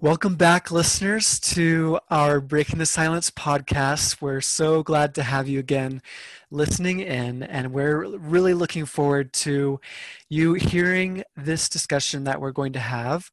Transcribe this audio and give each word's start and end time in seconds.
Welcome 0.00 0.36
back, 0.36 0.70
listeners, 0.70 1.40
to 1.40 1.98
our 2.08 2.40
Breaking 2.40 2.78
the 2.78 2.86
Silence 2.86 3.32
podcast. 3.32 4.22
We're 4.22 4.40
so 4.40 4.84
glad 4.84 5.12
to 5.16 5.24
have 5.24 5.48
you 5.48 5.58
again 5.58 6.02
listening 6.52 7.00
in, 7.00 7.42
and 7.42 7.72
we're 7.72 8.06
really 8.16 8.54
looking 8.54 8.86
forward 8.86 9.32
to 9.32 9.80
you 10.28 10.54
hearing 10.54 11.24
this 11.36 11.68
discussion 11.68 12.22
that 12.24 12.40
we're 12.40 12.52
going 12.52 12.74
to 12.74 12.78
have 12.78 13.28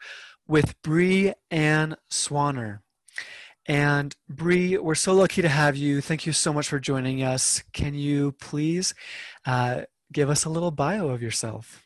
with 0.47 0.81
Bree 0.81 1.35
Ann 1.51 1.97
Swanner. 2.09 2.79
And 3.67 4.15
Bree, 4.27 4.75
we're 4.79 4.95
so 4.95 5.13
lucky 5.13 5.43
to 5.43 5.49
have 5.49 5.75
you. 5.75 6.01
Thank 6.01 6.25
you 6.25 6.33
so 6.33 6.51
much 6.51 6.67
for 6.67 6.79
joining 6.79 7.21
us. 7.21 7.63
Can 7.73 7.93
you 7.93 8.31
please 8.41 8.95
uh, 9.45 9.83
give 10.11 10.31
us 10.31 10.45
a 10.45 10.49
little 10.49 10.71
bio 10.71 11.09
of 11.09 11.21
yourself? 11.21 11.83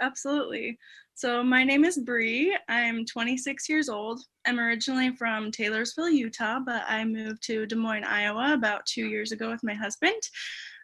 Absolutely. 0.00 0.78
So, 1.20 1.44
my 1.44 1.64
name 1.64 1.84
is 1.84 1.98
Bree. 1.98 2.56
I'm 2.70 3.04
26 3.04 3.68
years 3.68 3.90
old. 3.90 4.22
I'm 4.46 4.58
originally 4.58 5.14
from 5.16 5.50
Taylorsville, 5.50 6.08
Utah, 6.08 6.60
but 6.64 6.82
I 6.88 7.04
moved 7.04 7.42
to 7.42 7.66
Des 7.66 7.76
Moines, 7.76 8.04
Iowa 8.04 8.54
about 8.54 8.86
two 8.86 9.04
years 9.04 9.30
ago 9.30 9.50
with 9.50 9.62
my 9.62 9.74
husband. 9.74 10.18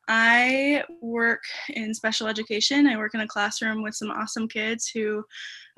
I 0.09 0.85
work 1.01 1.43
in 1.71 1.95
special 1.95 2.27
education. 2.27 2.87
I 2.87 2.99
work 2.99 3.15
in 3.15 3.23
a 3.23 3.27
classroom 3.27 3.83
with 3.83 3.95
some 3.95 4.11
awesome 4.11 4.47
kids 4.47 4.91
who 4.93 5.25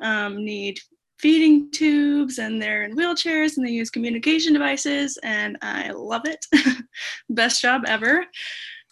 um, 0.02 0.44
need 0.44 0.80
feeding 1.20 1.70
tubes 1.70 2.38
and 2.38 2.60
they're 2.60 2.82
in 2.82 2.96
wheelchairs 2.96 3.58
and 3.58 3.64
they 3.64 3.70
use 3.70 3.90
communication 3.90 4.54
devices, 4.54 5.20
and 5.22 5.56
I 5.62 5.92
love 5.92 6.22
it. 6.24 6.44
Best 7.30 7.62
job 7.62 7.82
ever. 7.86 8.26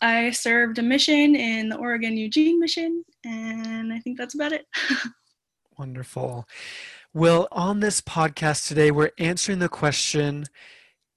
I 0.00 0.31
served 0.31 0.78
a 0.78 0.83
mission 0.83 1.34
in 1.34 1.70
the 1.70 1.77
Oregon 1.77 2.17
Eugene 2.17 2.61
mission, 2.61 3.05
and 3.25 3.92
I 3.92 3.98
think 3.98 4.17
that's 4.17 4.37
about 4.37 4.53
it. 4.53 4.64
Wonderful. 5.78 6.46
Well, 7.12 7.48
on 7.52 7.80
this 7.80 8.00
podcast 8.00 8.66
today, 8.66 8.91
we're 8.91 9.10
answering 9.19 9.58
the 9.58 9.69
question 9.69 10.46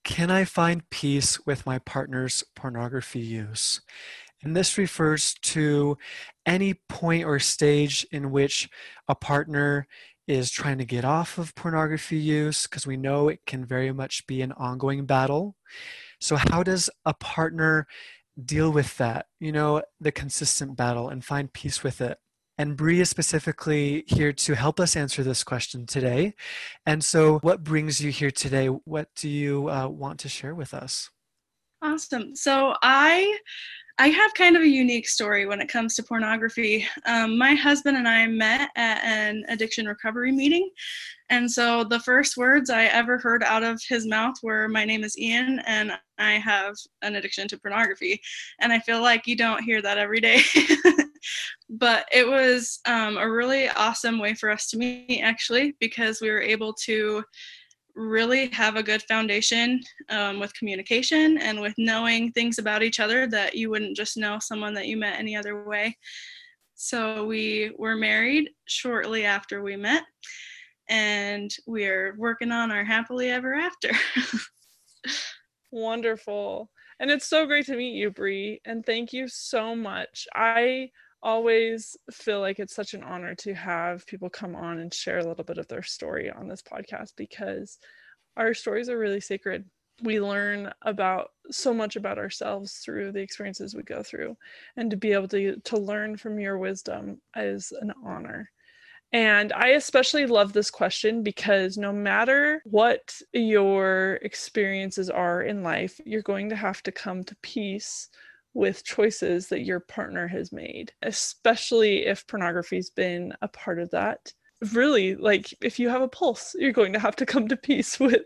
Can 0.03 0.29
I 0.29 0.43
find 0.43 0.89
peace 0.89 1.39
with 1.45 1.65
my 1.65 1.79
partner's 1.79 2.43
pornography 2.57 3.21
use? 3.21 3.79
And 4.43 4.57
this 4.57 4.77
refers 4.77 5.33
to 5.33 5.97
any 6.45 6.73
point 6.89 7.23
or 7.23 7.39
stage 7.39 8.05
in 8.11 8.31
which 8.31 8.69
a 9.07 9.15
partner 9.15 9.87
is 10.27 10.51
trying 10.51 10.77
to 10.79 10.85
get 10.85 11.05
off 11.05 11.37
of 11.37 11.55
pornography 11.55 12.17
use, 12.17 12.63
because 12.67 12.85
we 12.85 12.97
know 12.97 13.29
it 13.29 13.39
can 13.47 13.65
very 13.65 13.93
much 13.93 14.27
be 14.27 14.41
an 14.41 14.51
ongoing 14.53 15.05
battle. 15.05 15.55
So, 16.19 16.35
how 16.35 16.63
does 16.63 16.89
a 17.05 17.13
partner 17.13 17.87
deal 18.43 18.71
with 18.71 18.97
that, 18.97 19.27
you 19.39 19.53
know, 19.53 19.83
the 20.01 20.11
consistent 20.11 20.75
battle 20.75 21.07
and 21.07 21.23
find 21.23 21.53
peace 21.53 21.81
with 21.81 22.01
it? 22.01 22.17
And 22.59 22.75
Bree 22.75 22.99
is 22.99 23.09
specifically 23.09 24.03
here 24.07 24.33
to 24.33 24.53
help 24.53 24.81
us 24.81 24.97
answer 24.97 25.23
this 25.23 25.45
question 25.45 25.85
today. 25.85 26.33
And 26.85 27.01
so, 27.01 27.39
what 27.39 27.63
brings 27.63 28.01
you 28.01 28.11
here 28.11 28.31
today? 28.31 28.67
What 28.67 29.07
do 29.15 29.29
you 29.29 29.69
uh, 29.69 29.87
want 29.87 30.19
to 30.19 30.29
share 30.29 30.53
with 30.53 30.73
us? 30.73 31.09
Awesome. 31.81 32.35
So, 32.35 32.75
I 32.83 33.39
I 33.97 34.09
have 34.09 34.33
kind 34.33 34.57
of 34.57 34.63
a 34.63 34.67
unique 34.67 35.07
story 35.07 35.45
when 35.45 35.61
it 35.61 35.69
comes 35.69 35.95
to 35.95 36.03
pornography. 36.03 36.85
Um, 37.05 37.37
my 37.37 37.55
husband 37.55 37.95
and 37.95 38.07
I 38.07 38.27
met 38.27 38.69
at 38.75 39.03
an 39.05 39.45
addiction 39.47 39.85
recovery 39.85 40.31
meeting. 40.33 40.69
And 41.29 41.49
so 41.49 41.83
the 41.85 41.99
first 41.99 42.35
words 42.37 42.69
I 42.69 42.85
ever 42.85 43.17
heard 43.17 43.43
out 43.43 43.63
of 43.63 43.81
his 43.87 44.05
mouth 44.05 44.35
were, 44.43 44.67
My 44.67 44.83
name 44.83 45.03
is 45.05 45.17
Ian, 45.17 45.59
and 45.65 45.93
I 46.17 46.33
have 46.33 46.75
an 47.01 47.15
addiction 47.15 47.47
to 47.49 47.57
pornography. 47.57 48.21
And 48.59 48.73
I 48.73 48.79
feel 48.79 49.01
like 49.01 49.27
you 49.27 49.37
don't 49.37 49.63
hear 49.63 49.81
that 49.81 49.97
every 49.97 50.19
day. 50.19 50.41
but 51.69 52.07
it 52.11 52.27
was 52.27 52.79
um, 52.85 53.17
a 53.17 53.29
really 53.29 53.69
awesome 53.69 54.19
way 54.19 54.33
for 54.33 54.49
us 54.49 54.67
to 54.69 54.77
meet 54.77 55.21
actually 55.21 55.75
because 55.79 56.19
we 56.19 56.29
were 56.31 56.41
able 56.41 56.73
to 56.73 57.23
really 57.95 58.47
have 58.47 58.75
a 58.75 58.83
good 58.83 59.03
foundation 59.03 59.81
um, 60.09 60.39
with 60.39 60.53
communication 60.53 61.37
and 61.37 61.59
with 61.59 61.73
knowing 61.77 62.31
things 62.31 62.57
about 62.57 62.81
each 62.81 62.99
other 62.99 63.27
that 63.27 63.55
you 63.55 63.69
wouldn't 63.69 63.95
just 63.95 64.17
know 64.17 64.39
someone 64.39 64.73
that 64.73 64.87
you 64.87 64.97
met 64.97 65.19
any 65.19 65.35
other 65.35 65.63
way. 65.65 65.95
So 66.75 67.25
we 67.25 67.71
were 67.77 67.95
married 67.95 68.49
shortly 68.65 69.25
after 69.25 69.61
we 69.61 69.75
met 69.75 70.03
and 70.89 71.51
we're 71.67 72.15
working 72.17 72.51
on 72.51 72.71
our 72.71 72.85
happily 72.85 73.29
ever 73.29 73.53
after. 73.53 73.91
Wonderful. 75.71 76.69
And 76.99 77.11
it's 77.11 77.27
so 77.27 77.45
great 77.45 77.65
to 77.67 77.75
meet 77.75 77.95
you 77.95 78.09
Bree 78.09 78.59
and 78.65 78.85
thank 78.85 79.13
you 79.13 79.27
so 79.27 79.75
much. 79.75 80.25
I 80.33 80.89
always 81.21 81.97
feel 82.11 82.39
like 82.39 82.59
it's 82.59 82.75
such 82.75 82.93
an 82.93 83.03
honor 83.03 83.35
to 83.35 83.53
have 83.53 84.05
people 84.05 84.29
come 84.29 84.55
on 84.55 84.79
and 84.79 84.93
share 84.93 85.19
a 85.19 85.25
little 85.25 85.43
bit 85.43 85.57
of 85.57 85.67
their 85.67 85.83
story 85.83 86.31
on 86.31 86.47
this 86.47 86.61
podcast 86.61 87.13
because 87.17 87.79
our 88.37 88.53
stories 88.53 88.89
are 88.89 88.97
really 88.97 89.19
sacred. 89.19 89.65
We 90.01 90.21
learn 90.21 90.71
about 90.83 91.31
so 91.51 91.73
much 91.73 91.97
about 91.97 92.17
ourselves 92.17 92.75
through 92.77 93.11
the 93.11 93.19
experiences 93.19 93.75
we 93.75 93.83
go 93.83 94.01
through. 94.01 94.37
And 94.77 94.89
to 94.91 94.97
be 94.97 95.11
able 95.11 95.27
to, 95.29 95.57
to 95.57 95.77
learn 95.77 96.15
from 96.15 96.39
your 96.39 96.57
wisdom 96.57 97.19
is 97.35 97.73
an 97.81 97.91
honor. 98.05 98.49
And 99.11 99.51
I 99.53 99.69
especially 99.69 100.27
love 100.27 100.53
this 100.53 100.69
question 100.69 101.23
because 101.23 101.77
no 101.77 101.91
matter 101.91 102.61
what 102.65 103.19
your 103.33 104.19
experiences 104.21 105.09
are 105.09 105.41
in 105.41 105.63
life, 105.63 105.99
you're 106.05 106.21
going 106.21 106.49
to 106.49 106.55
have 106.55 106.83
to 106.83 106.91
come 106.91 107.23
to 107.23 107.35
peace 107.41 108.09
with 108.53 108.83
choices 108.83 109.47
that 109.49 109.65
your 109.65 109.79
partner 109.79 110.27
has 110.27 110.51
made, 110.51 110.91
especially 111.01 112.05
if 112.05 112.27
pornography's 112.27 112.89
been 112.89 113.33
a 113.41 113.47
part 113.47 113.79
of 113.79 113.91
that. 113.91 114.33
Really, 114.73 115.15
like 115.15 115.53
if 115.61 115.79
you 115.79 115.87
have 115.87 116.01
a 116.01 116.07
pulse, 116.09 116.53
you're 116.59 116.73
going 116.73 116.91
to 116.91 116.99
have 116.99 117.15
to 117.17 117.25
come 117.25 117.47
to 117.47 117.55
peace 117.55 117.99
with 117.99 118.23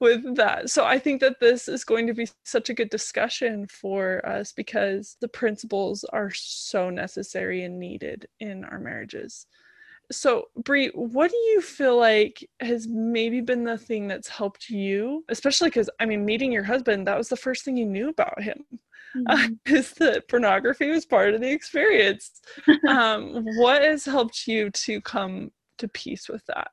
with 0.00 0.36
that. 0.36 0.70
So 0.70 0.84
I 0.84 0.98
think 0.98 1.20
that 1.20 1.38
this 1.40 1.68
is 1.68 1.84
going 1.84 2.08
to 2.08 2.14
be 2.14 2.28
such 2.44 2.70
a 2.70 2.74
good 2.74 2.90
discussion 2.90 3.66
for 3.68 4.26
us 4.26 4.52
because 4.52 5.16
the 5.20 5.28
principles 5.28 6.04
are 6.12 6.32
so 6.32 6.90
necessary 6.90 7.62
and 7.62 7.78
needed 7.78 8.26
in 8.40 8.64
our 8.64 8.80
marriages. 8.80 9.46
So, 10.12 10.46
Bree, 10.64 10.88
what 10.94 11.30
do 11.30 11.36
you 11.36 11.60
feel 11.60 11.96
like 11.96 12.48
has 12.60 12.86
maybe 12.88 13.40
been 13.40 13.64
the 13.64 13.78
thing 13.78 14.06
that's 14.06 14.28
helped 14.28 14.70
you, 14.70 15.24
especially 15.28 15.68
because 15.68 15.90
I 16.00 16.06
mean, 16.06 16.24
meeting 16.24 16.50
your 16.52 16.62
husband, 16.64 17.06
that 17.06 17.18
was 17.18 17.28
the 17.28 17.36
first 17.36 17.64
thing 17.64 17.76
you 17.76 17.86
knew 17.86 18.08
about 18.08 18.42
him 18.42 18.64
mm-hmm. 19.16 19.26
uh, 19.28 19.48
is 19.66 19.92
that 19.94 20.28
pornography 20.28 20.90
was 20.90 21.06
part 21.06 21.34
of 21.34 21.40
the 21.40 21.50
experience. 21.50 22.40
um, 22.88 23.44
what 23.56 23.82
has 23.82 24.04
helped 24.04 24.46
you 24.46 24.70
to 24.70 25.00
come 25.00 25.50
to 25.78 25.88
peace 25.88 26.28
with 26.28 26.44
that? 26.46 26.72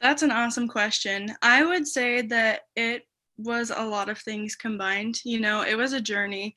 That's 0.00 0.22
an 0.22 0.32
awesome 0.32 0.66
question. 0.66 1.34
I 1.42 1.64
would 1.64 1.86
say 1.86 2.22
that 2.22 2.62
it 2.74 3.04
was 3.38 3.70
a 3.74 3.84
lot 3.84 4.08
of 4.08 4.18
things 4.18 4.56
combined. 4.56 5.20
You 5.24 5.40
know, 5.40 5.62
it 5.62 5.76
was 5.76 5.92
a 5.92 6.00
journey. 6.00 6.54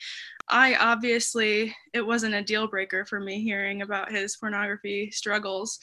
I 0.49 0.75
obviously, 0.75 1.75
it 1.93 2.05
wasn't 2.05 2.35
a 2.35 2.43
deal 2.43 2.67
breaker 2.67 3.05
for 3.05 3.19
me 3.19 3.43
hearing 3.43 3.81
about 3.81 4.11
his 4.11 4.35
pornography 4.37 5.11
struggles, 5.11 5.79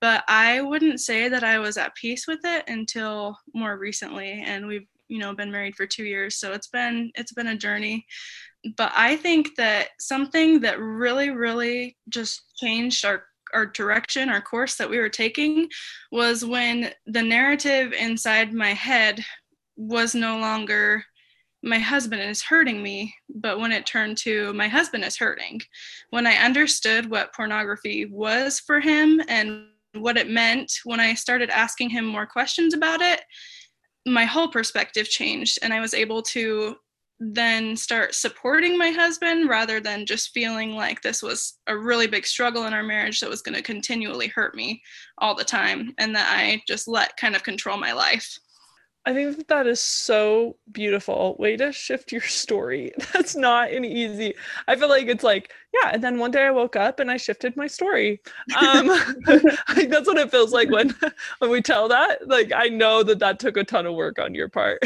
but 0.00 0.24
I 0.28 0.60
wouldn't 0.60 1.00
say 1.00 1.28
that 1.28 1.44
I 1.44 1.58
was 1.58 1.76
at 1.76 1.94
peace 1.94 2.26
with 2.26 2.40
it 2.44 2.64
until 2.68 3.38
more 3.54 3.76
recently. 3.78 4.42
And 4.46 4.66
we've, 4.66 4.86
you 5.08 5.18
know, 5.18 5.34
been 5.34 5.50
married 5.50 5.76
for 5.76 5.86
two 5.86 6.04
years. 6.04 6.36
So 6.36 6.52
it's 6.52 6.68
been, 6.68 7.10
it's 7.14 7.32
been 7.32 7.48
a 7.48 7.56
journey 7.56 8.06
but 8.76 8.92
I 8.94 9.16
think 9.16 9.56
that 9.56 9.88
something 9.98 10.60
that 10.60 10.80
really, 10.80 11.30
really 11.30 11.96
just 12.08 12.42
changed 12.56 13.04
our 13.04 13.24
our 13.54 13.64
direction, 13.64 14.28
our 14.28 14.42
course 14.42 14.74
that 14.76 14.90
we 14.90 14.98
were 14.98 15.08
taking, 15.08 15.68
was 16.12 16.44
when 16.44 16.92
the 17.06 17.22
narrative 17.22 17.94
inside 17.94 18.52
my 18.52 18.74
head 18.74 19.24
was 19.76 20.14
no 20.14 20.38
longer 20.38 21.02
my 21.62 21.78
husband 21.78 22.22
is 22.22 22.42
hurting 22.42 22.82
me, 22.82 23.14
but 23.28 23.58
when 23.58 23.72
it 23.72 23.84
turned 23.86 24.16
to 24.18 24.52
my 24.52 24.68
husband 24.68 25.04
is 25.04 25.16
hurting. 25.16 25.60
When 26.10 26.26
I 26.26 26.34
understood 26.34 27.10
what 27.10 27.34
pornography 27.34 28.06
was 28.06 28.60
for 28.60 28.80
him 28.80 29.20
and 29.28 29.66
what 29.94 30.16
it 30.16 30.30
meant, 30.30 30.72
when 30.84 31.00
I 31.00 31.14
started 31.14 31.50
asking 31.50 31.90
him 31.90 32.04
more 32.04 32.26
questions 32.26 32.74
about 32.74 33.00
it, 33.00 33.22
my 34.06 34.24
whole 34.24 34.48
perspective 34.48 35.08
changed 35.08 35.58
and 35.62 35.72
I 35.72 35.80
was 35.80 35.94
able 35.94 36.22
to 36.22 36.76
then 37.20 37.76
start 37.76 38.14
supporting 38.14 38.78
my 38.78 38.90
husband 38.90 39.48
rather 39.48 39.80
than 39.80 40.06
just 40.06 40.30
feeling 40.30 40.72
like 40.72 41.02
this 41.02 41.22
was 41.22 41.58
a 41.66 41.76
really 41.76 42.06
big 42.06 42.24
struggle 42.24 42.66
in 42.66 42.72
our 42.72 42.82
marriage 42.82 43.20
that 43.20 43.30
was 43.30 43.42
going 43.42 43.56
to 43.56 43.62
continually 43.62 44.28
hurt 44.28 44.54
me 44.54 44.80
all 45.18 45.34
the 45.34 45.44
time 45.44 45.92
and 45.98 46.14
that 46.14 46.32
I 46.32 46.62
just 46.68 46.86
let 46.86 47.16
kind 47.16 47.34
of 47.34 47.42
control 47.42 47.76
my 47.76 47.92
life. 47.92 48.38
I 49.08 49.14
think 49.14 49.38
that 49.38 49.48
that 49.48 49.66
is 49.66 49.80
so 49.80 50.58
beautiful. 50.70 51.34
Way 51.38 51.56
to 51.56 51.72
shift 51.72 52.12
your 52.12 52.20
story. 52.20 52.92
That's 53.14 53.34
not 53.34 53.72
an 53.72 53.82
easy. 53.82 54.34
I 54.66 54.76
feel 54.76 54.90
like 54.90 55.06
it's 55.06 55.24
like, 55.24 55.50
yeah. 55.72 55.92
And 55.94 56.04
then 56.04 56.18
one 56.18 56.30
day 56.30 56.44
I 56.44 56.50
woke 56.50 56.76
up 56.76 57.00
and 57.00 57.10
I 57.10 57.16
shifted 57.16 57.56
my 57.56 57.68
story. 57.68 58.20
Um, 58.60 58.86
like 59.26 59.88
that's 59.88 60.06
what 60.06 60.18
it 60.18 60.30
feels 60.30 60.52
like 60.52 60.70
when 60.70 60.94
when 61.38 61.50
we 61.50 61.62
tell 61.62 61.88
that. 61.88 62.28
Like 62.28 62.52
I 62.54 62.68
know 62.68 63.02
that 63.02 63.18
that 63.20 63.38
took 63.38 63.56
a 63.56 63.64
ton 63.64 63.86
of 63.86 63.94
work 63.94 64.18
on 64.18 64.34
your 64.34 64.50
part, 64.50 64.80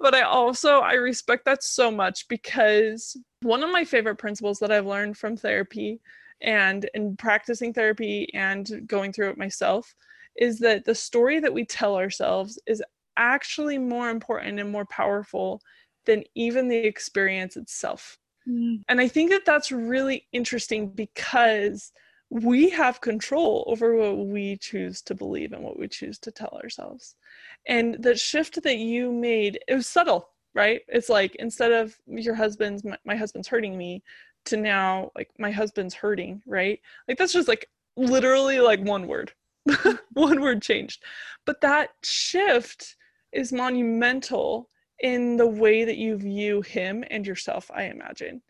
but 0.00 0.12
I 0.12 0.22
also 0.22 0.80
I 0.80 0.94
respect 0.94 1.44
that 1.44 1.62
so 1.62 1.88
much 1.88 2.26
because 2.26 3.16
one 3.42 3.62
of 3.62 3.70
my 3.70 3.84
favorite 3.84 4.16
principles 4.16 4.58
that 4.58 4.72
I've 4.72 4.86
learned 4.86 5.18
from 5.18 5.36
therapy 5.36 6.00
and 6.40 6.90
in 6.94 7.16
practicing 7.16 7.72
therapy 7.72 8.28
and 8.34 8.82
going 8.88 9.12
through 9.12 9.30
it 9.30 9.38
myself 9.38 9.94
is 10.36 10.58
that 10.58 10.84
the 10.84 10.94
story 10.94 11.40
that 11.40 11.54
we 11.54 11.64
tell 11.64 11.96
ourselves 11.96 12.58
is 12.66 12.82
actually 13.16 13.78
more 13.78 14.10
important 14.10 14.60
and 14.60 14.70
more 14.70 14.86
powerful 14.86 15.60
than 16.04 16.24
even 16.34 16.68
the 16.68 16.76
experience 16.76 17.56
itself. 17.56 18.18
Mm. 18.48 18.82
And 18.88 19.00
I 19.00 19.08
think 19.08 19.30
that 19.30 19.44
that's 19.44 19.72
really 19.72 20.26
interesting 20.32 20.88
because 20.88 21.92
we 22.30 22.68
have 22.70 23.00
control 23.00 23.64
over 23.66 23.94
what 23.94 24.26
we 24.26 24.56
choose 24.56 25.00
to 25.02 25.14
believe 25.14 25.52
and 25.52 25.62
what 25.62 25.78
we 25.78 25.88
choose 25.88 26.18
to 26.20 26.30
tell 26.30 26.58
ourselves. 26.62 27.14
And 27.66 28.02
the 28.02 28.16
shift 28.16 28.62
that 28.62 28.78
you 28.78 29.12
made, 29.12 29.60
it 29.68 29.74
was 29.74 29.86
subtle, 29.86 30.30
right? 30.54 30.80
It's 30.88 31.08
like 31.08 31.36
instead 31.36 31.72
of 31.72 31.96
your 32.06 32.34
husband's, 32.34 32.84
my, 32.84 32.96
my 33.04 33.16
husband's 33.16 33.48
hurting 33.48 33.76
me, 33.76 34.02
to 34.46 34.56
now 34.56 35.10
like 35.14 35.28
my 35.38 35.50
husband's 35.50 35.94
hurting, 35.94 36.42
right? 36.46 36.80
Like 37.06 37.18
that's 37.18 37.32
just 37.32 37.48
like 37.48 37.68
literally 37.96 38.60
like 38.60 38.80
one 38.80 39.06
word, 39.06 39.32
one 40.14 40.40
word 40.40 40.62
changed. 40.62 41.02
But 41.44 41.60
that 41.60 41.90
shift 42.02 42.96
is 43.32 43.52
monumental 43.52 44.68
in 45.00 45.36
the 45.36 45.46
way 45.46 45.84
that 45.84 45.98
you 45.98 46.16
view 46.16 46.62
him 46.62 47.04
and 47.10 47.26
yourself 47.26 47.70
i 47.74 47.84
imagine 47.84 48.40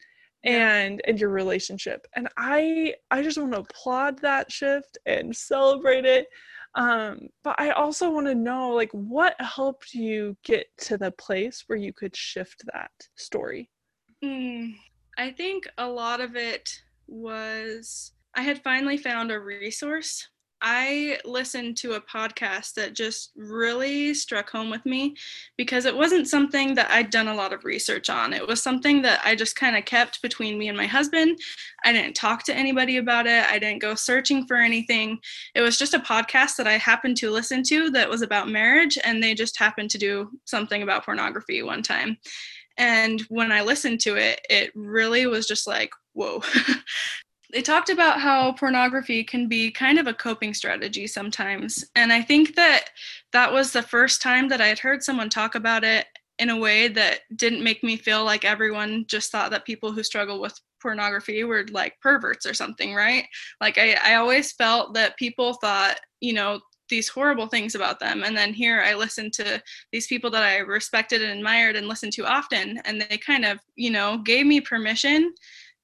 and 0.47 1.01
and 1.07 1.21
your 1.21 1.31
relationship. 1.31 2.07
And 2.15 2.29
i 2.39 2.95
i 3.11 3.23
just 3.23 3.39
want 3.39 3.53
to 3.53 3.61
applaud 3.61 4.21
that 4.23 4.51
shift 4.51 4.97
and 5.05 5.37
celebrate 5.37 6.05
it. 6.07 6.29
Um 6.75 7.29
but 7.43 7.59
i 7.59 7.71
also 7.71 8.11
want 8.11 8.27
to 8.27 8.35
know 8.35 8.71
like 8.71 8.91
what 8.93 9.35
helped 9.41 9.93
you 9.93 10.37
get 10.45 10.67
to 10.79 10.97
the 10.97 11.11
place 11.11 11.65
where 11.67 11.79
you 11.79 11.93
could 11.93 12.17
shift 12.17 12.63
that 12.73 12.93
story? 13.17 13.71
Mm, 14.25 14.75
i 15.19 15.31
think 15.31 15.69
a 15.79 15.87
lot 15.87 16.21
of 16.21 16.37
it 16.37 16.71
was 17.07 18.13
i 18.35 18.43
had 18.43 18.63
finally 18.63 18.97
found 18.97 19.31
a 19.31 19.39
resource 19.39 20.29
I 20.63 21.19
listened 21.25 21.77
to 21.79 21.95
a 21.95 22.01
podcast 22.01 22.75
that 22.75 22.95
just 22.95 23.33
really 23.37 24.15
struck 24.15 24.51
home 24.51 24.71
with 24.71 24.85
me 24.87 25.15
because 25.57 25.85
it 25.85 25.97
wasn't 25.97 26.29
something 26.29 26.75
that 26.75 26.91
I'd 26.91 27.11
done 27.11 27.29
a 27.29 27.35
lot 27.35 27.53
of 27.53 27.65
research 27.65 28.09
on. 28.09 28.33
It 28.33 28.47
was 28.47 28.63
something 28.63 29.03
that 29.03 29.21
I 29.25 29.35
just 29.35 29.57
kind 29.57 29.77
of 29.77 29.85
kept 29.85 30.23
between 30.23 30.59
me 30.59 30.69
and 30.69 30.77
my 30.77 30.87
husband. 30.87 31.39
I 31.85 31.93
didn't 31.93 32.17
talk 32.17 32.43
to 32.45 32.55
anybody 32.55 32.97
about 32.97 33.27
it, 33.27 33.45
I 33.45 33.59
didn't 33.59 33.83
go 33.83 33.95
searching 33.95 34.47
for 34.47 34.57
anything. 34.57 35.19
It 35.55 35.61
was 35.61 35.79
just 35.79 35.95
a 35.95 36.01
podcast 36.01 36.57
that 36.57 36.67
I 36.67 36.79
happened 36.79 37.17
to 37.19 37.31
listen 37.31 37.63
to 37.65 37.91
that 37.91 38.09
was 38.09 38.23
about 38.23 38.49
marriage, 38.49 38.99
and 39.05 39.23
they 39.23 39.35
just 39.35 39.59
happened 39.59 39.91
to 39.91 39.99
do 39.99 40.31
something 40.45 40.83
about 40.83 41.05
pornography 41.05 41.63
one 41.63 41.83
time. 41.83 42.17
And 42.79 43.23
when 43.29 43.53
I 43.53 43.63
listened 43.63 44.01
to 44.01 44.17
it, 44.17 44.41
it 44.51 44.71
really 44.75 45.27
was 45.27 45.47
just 45.47 45.67
like, 45.67 45.91
whoa, 46.13 46.43
they 47.53 47.63
talked 47.63 47.91
about 47.91 48.21
how 48.21 48.53
pornography 48.53 49.23
can 49.25 49.49
be 49.49 49.71
kind 49.71 49.99
of 49.99 50.07
a 50.07 50.15
coping 50.15 50.55
strategy 50.55 51.07
sometimes. 51.07 51.85
And 51.95 52.13
I 52.13 52.23
think 52.23 52.55
that 52.57 52.91
that 53.33 53.53
was 53.53 53.73
the 53.73 53.83
first 53.83 54.23
time 54.23 54.49
that 54.49 54.61
I 54.61 54.67
had 54.67 54.79
heard 54.79 55.03
someone 55.03 55.29
talk 55.29 55.55
about 55.55 55.85
it 55.85 56.07
in 56.39 56.51
a 56.51 56.59
way 56.59 56.89
that 56.89 57.21
didn't 57.35 57.65
make 57.65 57.83
me 57.83 57.97
feel 57.97 58.25
like 58.25 58.45
everyone 58.45 59.07
just 59.09 59.33
thought 59.33 59.51
that 59.51 59.65
people 59.65 59.93
who 59.93 60.03
struggle 60.03 60.41
with 60.41 60.59
pornography 60.83 61.45
were 61.45 61.65
like 61.71 61.99
perverts 62.01 62.45
or 62.47 62.55
something, 62.55 62.95
right? 62.95 63.25
Like 63.61 63.79
I, 63.79 63.97
I 64.05 64.15
always 64.17 64.53
felt 64.53 64.95
that 64.95 65.17
people 65.17 65.55
thought, 65.55 65.99
you 66.21 66.35
know, 66.35 66.61
these 66.89 67.09
horrible 67.09 67.49
things 67.49 67.75
about 67.75 67.99
them. 67.99 68.23
And 68.23 68.37
then 68.37 68.53
here 68.53 68.81
I 68.81 68.95
listened 68.95 69.33
to 69.35 69.61
these 69.93 70.07
people 70.07 70.31
that 70.31 70.43
I 70.43 70.59
respected 70.59 71.23
and 71.23 71.39
admired 71.39 71.75
and 71.75 71.89
listened 71.89 72.13
to 72.15 72.27
often. 72.27 72.79
And 72.85 73.01
they 73.01 73.19
kind 73.19 73.45
of, 73.45 73.59
you 73.75 73.91
know, 73.91 74.19
gave 74.19 74.47
me 74.47 74.61
permission 74.61 75.35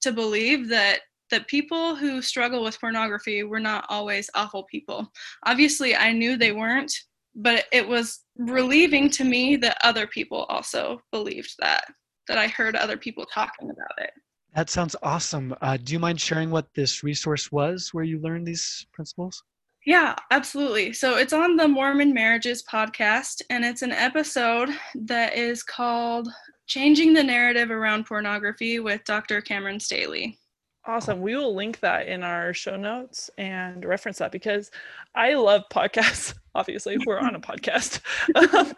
to 0.03 0.13
believe 0.13 0.69
that 0.69 1.01
that 1.33 1.49
people 1.49 1.97
who 1.97 2.23
struggle 2.23 2.63
with 2.63 2.79
pornography 2.79 3.43
were 3.43 3.59
not 3.59 3.85
always 3.89 4.31
awful 4.35 4.63
people. 4.65 5.11
Obviously, 5.45 5.97
I 5.97 6.13
knew 6.13 6.37
they 6.37 6.53
weren't, 6.53 6.93
but 7.35 7.65
it 7.73 7.87
was 7.87 8.21
relieving 8.37 9.11
to 9.11 9.25
me 9.25 9.57
that 9.57 9.79
other 9.83 10.07
people 10.07 10.45
also 10.45 11.01
believed 11.11 11.55
that, 11.59 11.85
that 12.29 12.39
I 12.39 12.47
heard 12.47 12.77
other 12.77 12.97
people 12.97 13.27
talking 13.27 13.71
about 13.71 13.99
it. 13.99 14.13
That 14.55 14.69
sounds 14.69 14.95
awesome. 15.03 15.55
Uh, 15.63 15.79
do 15.79 15.95
you 15.95 15.99
mind 15.99 16.21
sharing 16.21 16.51
what 16.51 16.67
this 16.75 17.03
resource 17.03 17.51
was 17.51 17.89
where 17.93 18.05
you 18.05 18.21
learned 18.21 18.47
these 18.47 18.87
principles? 18.93 19.43
Yeah, 19.87 20.15
absolutely. 20.31 20.93
So 20.93 21.17
it's 21.17 21.33
on 21.33 21.57
the 21.57 21.67
Mormon 21.67 22.13
Marriages 22.13 22.63
podcast, 22.71 23.41
and 23.51 23.65
it's 23.65 23.83
an 23.83 23.91
episode 23.91 24.69
that 24.95 25.35
is 25.35 25.63
called 25.63 26.29
Changing 26.67 27.15
the 27.15 27.25
Narrative 27.25 27.71
Around 27.71 28.07
Pornography 28.07 28.79
with 28.79 29.03
Dr. 29.05 29.41
Cameron 29.41 29.81
Staley. 29.81 30.39
Awesome. 30.85 31.21
We 31.21 31.37
will 31.37 31.55
link 31.55 31.79
that 31.81 32.09
in 32.09 32.25
our 32.25 32.53
show 32.53 32.77
notes 32.77 33.31
and 33.39 33.85
reference 33.85 34.19
that 34.19 34.33
because 34.33 34.73
I 35.15 35.35
love 35.35 35.63
podcasts. 35.73 36.35
Obviously, 36.57 36.99
we're 37.07 37.21
on 37.21 37.35
a 37.35 37.41
podcast. 37.41 38.01
Um, 38.35 38.73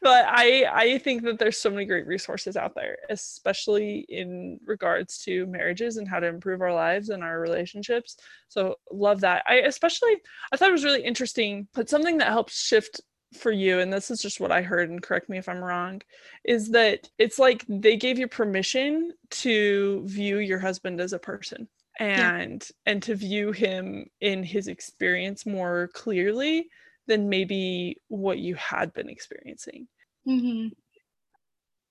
but 0.00 0.24
I 0.28 0.66
I 0.72 0.98
think 0.98 1.22
that 1.22 1.38
there's 1.38 1.56
so 1.58 1.70
many 1.70 1.84
great 1.84 2.06
resources 2.06 2.56
out 2.56 2.74
there, 2.74 2.98
especially 3.10 4.04
in 4.08 4.58
regards 4.66 5.18
to 5.24 5.46
marriages 5.46 5.98
and 5.98 6.08
how 6.08 6.18
to 6.18 6.26
improve 6.26 6.60
our 6.62 6.74
lives 6.74 7.10
and 7.10 7.22
our 7.22 7.38
relationships. 7.40 8.16
So 8.48 8.76
love 8.90 9.20
that. 9.20 9.44
I 9.46 9.56
especially 9.56 10.16
I 10.52 10.56
thought 10.56 10.68
it 10.68 10.72
was 10.72 10.84
really 10.84 11.04
interesting, 11.04 11.68
but 11.74 11.88
something 11.88 12.18
that 12.18 12.28
helps 12.28 12.60
shift 12.60 13.00
for 13.34 13.52
you 13.52 13.80
and 13.80 13.92
this 13.92 14.10
is 14.10 14.20
just 14.20 14.40
what 14.40 14.52
i 14.52 14.62
heard 14.62 14.90
and 14.90 15.02
correct 15.02 15.28
me 15.28 15.38
if 15.38 15.48
i'm 15.48 15.62
wrong 15.62 16.00
is 16.44 16.70
that 16.70 17.08
it's 17.18 17.38
like 17.38 17.64
they 17.68 17.96
gave 17.96 18.18
you 18.18 18.28
permission 18.28 19.12
to 19.30 20.02
view 20.06 20.38
your 20.38 20.58
husband 20.58 21.00
as 21.00 21.12
a 21.12 21.18
person 21.18 21.68
and 21.98 22.66
yeah. 22.68 22.92
and 22.92 23.02
to 23.02 23.14
view 23.14 23.52
him 23.52 24.06
in 24.20 24.42
his 24.42 24.68
experience 24.68 25.46
more 25.46 25.90
clearly 25.94 26.66
than 27.06 27.28
maybe 27.28 27.96
what 28.08 28.38
you 28.38 28.54
had 28.54 28.92
been 28.92 29.08
experiencing 29.08 29.86
mm-hmm. 30.28 30.68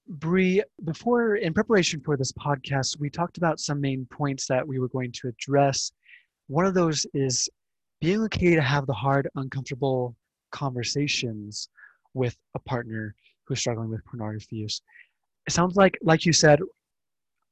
Bree, 0.08 0.62
before 0.84 1.36
in 1.36 1.54
preparation 1.54 2.02
for 2.02 2.18
this 2.18 2.34
podcast, 2.34 3.00
we 3.00 3.10
talked 3.10 3.38
about 3.38 3.62
some 3.62 3.80
main 3.80 4.06
points 4.12 4.46
that 4.48 4.68
we 4.68 4.78
were 4.78 4.90
going 4.90 5.14
to 5.14 5.30
address. 5.30 5.94
One 6.48 6.66
of 6.66 6.74
those 6.74 7.06
is 7.14 7.48
being 8.02 8.22
okay 8.24 8.56
to 8.56 8.62
have 8.62 8.88
the 8.88 8.94
hard, 8.94 9.30
uncomfortable 9.36 10.16
conversations 10.52 11.70
with 12.14 12.38
a 12.56 12.60
partner 12.60 13.16
who's 13.46 13.60
struggling 13.60 13.90
with 13.90 14.06
pornography 14.06 14.58
use. 14.58 14.82
It 15.48 15.54
sounds 15.54 15.76
like, 15.76 15.98
like 16.02 16.26
you 16.26 16.34
said, 16.34 16.60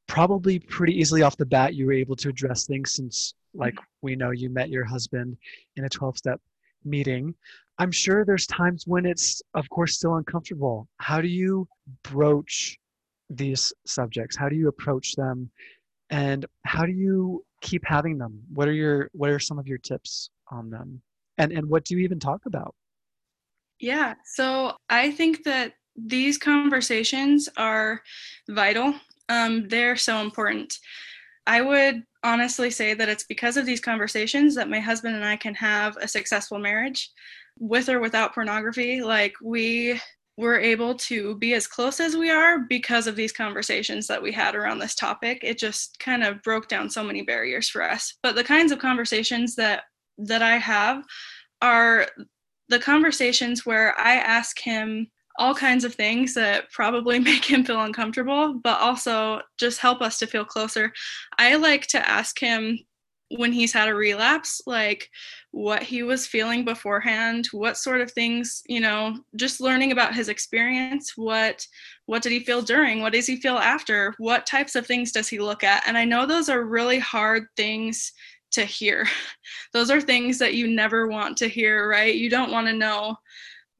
probably 0.07 0.59
pretty 0.59 0.93
easily 0.99 1.21
off 1.21 1.37
the 1.37 1.45
bat, 1.45 1.75
you 1.75 1.85
were 1.85 1.93
able 1.93 2.15
to 2.17 2.29
address 2.29 2.65
things 2.65 2.95
since, 2.95 3.35
like 3.53 3.75
mm-hmm. 3.75 3.83
we 4.01 4.15
know, 4.15 4.31
you 4.31 4.49
met 4.49 4.69
your 4.69 4.85
husband 4.85 5.37
in 5.75 5.85
a 5.85 5.89
12 5.89 6.17
step 6.17 6.41
meeting. 6.83 7.33
I'm 7.77 7.91
sure 7.91 8.25
there's 8.25 8.47
times 8.47 8.85
when 8.85 9.05
it's, 9.05 9.41
of 9.53 9.69
course, 9.69 9.95
still 9.95 10.15
uncomfortable. 10.15 10.87
How 10.97 11.21
do 11.21 11.27
you 11.27 11.67
broach 12.03 12.77
these 13.29 13.71
subjects? 13.85 14.35
How 14.35 14.49
do 14.49 14.55
you 14.55 14.67
approach 14.67 15.15
them? 15.15 15.49
And 16.09 16.45
how 16.65 16.85
do 16.85 16.91
you 16.91 17.45
keep 17.61 17.85
having 17.85 18.17
them? 18.17 18.41
What 18.53 18.67
are 18.67 18.73
your 18.73 19.09
what 19.13 19.29
are 19.29 19.39
some 19.39 19.59
of 19.59 19.67
your 19.67 19.77
tips 19.77 20.29
on 20.51 20.69
them? 20.69 21.01
And 21.37 21.51
and 21.51 21.69
what 21.69 21.85
do 21.85 21.95
you 21.95 22.03
even 22.03 22.19
talk 22.19 22.45
about? 22.45 22.75
Yeah, 23.79 24.15
so 24.25 24.75
I 24.89 25.11
think 25.11 25.43
that 25.43 25.73
these 25.95 26.37
conversations 26.37 27.49
are 27.57 28.01
vital. 28.49 28.93
Um, 29.29 29.67
they're 29.67 29.95
so 29.95 30.21
important. 30.21 30.77
I 31.47 31.61
would 31.61 32.03
honestly 32.23 32.71
say 32.71 32.93
that 32.93 33.09
it's 33.09 33.23
because 33.23 33.57
of 33.57 33.65
these 33.65 33.79
conversations 33.79 34.55
that 34.55 34.69
my 34.69 34.79
husband 34.79 35.15
and 35.15 35.25
I 35.25 35.35
can 35.37 35.55
have 35.55 35.97
a 35.97 36.07
successful 36.07 36.59
marriage 36.59 37.09
with 37.57 37.89
or 37.89 37.99
without 37.99 38.33
pornography. 38.33 39.01
Like, 39.01 39.33
we 39.41 39.99
were 40.37 40.59
able 40.59 40.95
to 40.95 41.35
be 41.37 41.53
as 41.53 41.67
close 41.67 41.99
as 41.99 42.15
we 42.15 42.29
are 42.29 42.59
because 42.59 43.07
of 43.07 43.15
these 43.15 43.33
conversations 43.33 44.07
that 44.07 44.21
we 44.21 44.31
had 44.31 44.55
around 44.55 44.79
this 44.79 44.95
topic. 44.95 45.39
It 45.43 45.57
just 45.57 45.99
kind 45.99 46.23
of 46.23 46.41
broke 46.43 46.69
down 46.69 46.89
so 46.89 47.03
many 47.03 47.23
barriers 47.23 47.67
for 47.67 47.83
us. 47.83 48.15
But 48.23 48.35
the 48.35 48.43
kinds 48.43 48.71
of 48.71 48.79
conversations 48.79 49.55
that 49.55 49.83
that 50.17 50.41
I 50.41 50.57
have 50.57 51.03
are 51.61 52.07
the 52.69 52.79
conversations 52.79 53.65
where 53.65 53.99
I 53.99 54.15
ask 54.15 54.59
him 54.59 55.07
all 55.37 55.55
kinds 55.55 55.85
of 55.85 55.95
things 55.95 56.33
that 56.35 56.69
probably 56.71 57.19
make 57.31 57.45
him 57.45 57.63
feel 57.63 57.81
uncomfortable, 57.81 58.59
but 58.63 58.79
also 58.79 59.41
just 59.57 59.79
help 59.79 60.01
us 60.01 60.19
to 60.19 60.27
feel 60.27 60.45
closer. 60.45 60.91
I 61.37 61.55
like 61.55 61.87
to 61.87 62.09
ask 62.09 62.39
him 62.39 62.79
when 63.31 63.51
he's 63.51 63.71
had 63.71 63.87
a 63.87 63.93
relapse, 63.93 64.61
like, 64.65 65.07
what 65.51 65.83
he 65.83 66.03
was 66.03 66.25
feeling 66.25 66.65
beforehand, 66.65 67.47
what 67.51 67.77
sort 67.77 68.01
of 68.01 68.11
things, 68.11 68.63
you 68.67 68.79
know, 68.79 69.17
just 69.35 69.61
learning 69.61 69.91
about 69.91 70.15
his 70.15 70.29
experience, 70.29 71.13
what 71.15 71.65
what 72.07 72.23
did 72.23 72.31
he 72.31 72.39
feel 72.39 72.63
during, 72.63 73.01
what 73.01 73.13
does 73.13 73.27
he 73.27 73.35
feel 73.35 73.57
after, 73.57 74.15
what 74.17 74.47
types 74.47 74.75
of 74.75 74.87
things 74.87 75.11
does 75.11 75.27
he 75.27 75.39
look 75.39 75.63
at? 75.63 75.83
And 75.87 75.95
I 75.95 76.05
know 76.05 76.25
those 76.25 76.49
are 76.49 76.63
really 76.63 76.97
hard 76.97 77.45
things 77.55 78.11
to 78.51 78.65
hear. 78.65 79.07
Those 79.73 79.91
are 79.91 80.01
things 80.01 80.37
that 80.39 80.55
you 80.55 80.67
never 80.67 81.07
want 81.07 81.37
to 81.37 81.47
hear, 81.47 81.89
right? 81.89 82.15
You 82.15 82.29
don't 82.29 82.51
want 82.51 82.67
to 82.67 82.73
know 82.73 83.17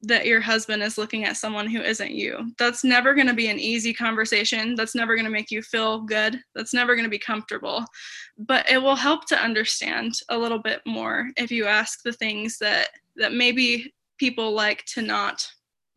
that 0.02 0.26
your 0.26 0.40
husband 0.40 0.82
is 0.82 0.96
looking 0.96 1.24
at 1.24 1.36
someone 1.36 1.66
who 1.66 1.80
isn't 1.82 2.12
you. 2.12 2.52
That's 2.58 2.84
never 2.84 3.14
going 3.14 3.26
to 3.26 3.34
be 3.34 3.48
an 3.48 3.58
easy 3.58 3.92
conversation. 3.92 4.74
That's 4.74 4.94
never 4.94 5.14
going 5.14 5.26
to 5.26 5.30
make 5.30 5.50
you 5.50 5.60
feel 5.60 6.00
good. 6.00 6.40
That's 6.54 6.72
never 6.72 6.94
going 6.94 7.04
to 7.04 7.10
be 7.10 7.18
comfortable. 7.18 7.84
But 8.38 8.70
it 8.70 8.78
will 8.78 8.96
help 8.96 9.26
to 9.26 9.38
understand 9.38 10.14
a 10.30 10.38
little 10.38 10.58
bit 10.58 10.80
more 10.86 11.30
if 11.36 11.50
you 11.50 11.66
ask 11.66 12.00
the 12.02 12.12
things 12.12 12.56
that 12.58 12.88
that 13.16 13.34
maybe 13.34 13.92
people 14.18 14.52
like 14.52 14.84
to 14.86 15.02
not 15.02 15.46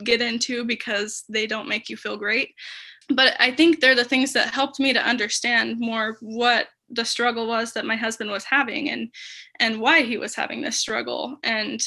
get 0.03 0.21
into 0.21 0.65
because 0.65 1.23
they 1.29 1.47
don't 1.47 1.69
make 1.69 1.87
you 1.87 1.95
feel 1.95 2.17
great. 2.17 2.49
But 3.09 3.35
I 3.39 3.51
think 3.51 3.79
they're 3.79 3.95
the 3.95 4.03
things 4.03 4.33
that 4.33 4.53
helped 4.53 4.79
me 4.79 4.91
to 4.93 5.07
understand 5.07 5.79
more 5.79 6.17
what 6.21 6.67
the 6.93 7.05
struggle 7.05 7.47
was 7.47 7.73
that 7.73 7.85
my 7.85 7.95
husband 7.95 8.29
was 8.29 8.43
having 8.43 8.89
and 8.89 9.09
and 9.59 9.79
why 9.79 10.01
he 10.01 10.17
was 10.17 10.35
having 10.35 10.61
this 10.61 10.79
struggle 10.79 11.37
and 11.43 11.81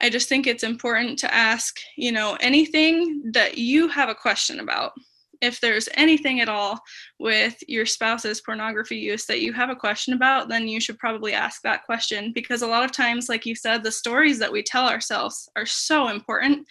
I 0.00 0.10
just 0.10 0.28
think 0.28 0.46
it's 0.46 0.62
important 0.62 1.18
to 1.20 1.34
ask, 1.34 1.78
you 1.96 2.12
know, 2.12 2.36
anything 2.40 3.30
that 3.32 3.56
you 3.56 3.88
have 3.88 4.08
a 4.08 4.14
question 4.14 4.60
about. 4.60 4.92
If 5.40 5.60
there's 5.60 5.88
anything 5.94 6.40
at 6.40 6.48
all 6.48 6.80
with 7.18 7.56
your 7.68 7.86
spouse's 7.86 8.40
pornography 8.40 8.96
use 8.96 9.26
that 9.26 9.40
you 9.40 9.52
have 9.52 9.70
a 9.70 9.76
question 9.76 10.14
about, 10.14 10.48
then 10.48 10.68
you 10.68 10.80
should 10.80 10.98
probably 10.98 11.32
ask 11.32 11.62
that 11.62 11.84
question. 11.84 12.32
Because 12.32 12.62
a 12.62 12.66
lot 12.66 12.84
of 12.84 12.92
times, 12.92 13.28
like 13.28 13.46
you 13.46 13.54
said, 13.54 13.82
the 13.82 13.92
stories 13.92 14.38
that 14.38 14.52
we 14.52 14.62
tell 14.62 14.88
ourselves 14.88 15.48
are 15.56 15.66
so 15.66 16.08
important. 16.08 16.66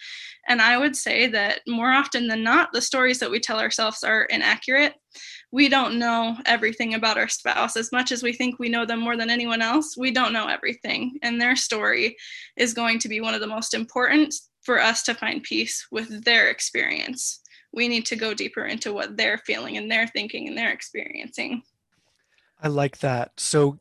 And 0.48 0.60
I 0.60 0.78
would 0.78 0.96
say 0.96 1.26
that 1.28 1.60
more 1.66 1.90
often 1.90 2.28
than 2.28 2.42
not, 2.42 2.72
the 2.72 2.80
stories 2.80 3.18
that 3.18 3.30
we 3.30 3.40
tell 3.40 3.58
ourselves 3.58 4.04
are 4.04 4.24
inaccurate. 4.24 4.94
We 5.52 5.68
don't 5.68 5.98
know 5.98 6.36
everything 6.44 6.94
about 6.94 7.18
our 7.18 7.28
spouse. 7.28 7.76
As 7.76 7.92
much 7.92 8.12
as 8.12 8.22
we 8.22 8.32
think 8.32 8.58
we 8.58 8.68
know 8.68 8.84
them 8.84 9.00
more 9.00 9.16
than 9.16 9.30
anyone 9.30 9.62
else 9.62 9.96
we 9.96 10.10
don't 10.10 10.32
know 10.32 10.48
everything. 10.48 11.18
And 11.22 11.40
their 11.40 11.56
story 11.56 12.16
is 12.56 12.74
going 12.74 12.98
to 13.00 13.08
be 13.08 13.20
one 13.20 13.34
of 13.34 13.40
the 13.40 13.46
most 13.46 13.74
important 13.74 14.34
for 14.62 14.80
us 14.80 15.02
to 15.04 15.14
find 15.14 15.42
peace 15.42 15.86
with 15.90 16.24
their 16.24 16.50
experience 16.50 17.40
we 17.76 17.86
need 17.86 18.06
to 18.06 18.16
go 18.16 18.34
deeper 18.34 18.64
into 18.64 18.92
what 18.92 19.16
they're 19.16 19.38
feeling 19.38 19.76
and 19.76 19.90
they're 19.90 20.08
thinking 20.08 20.48
and 20.48 20.58
they're 20.58 20.72
experiencing. 20.72 21.62
I 22.60 22.68
like 22.68 22.98
that. 22.98 23.32
So 23.36 23.78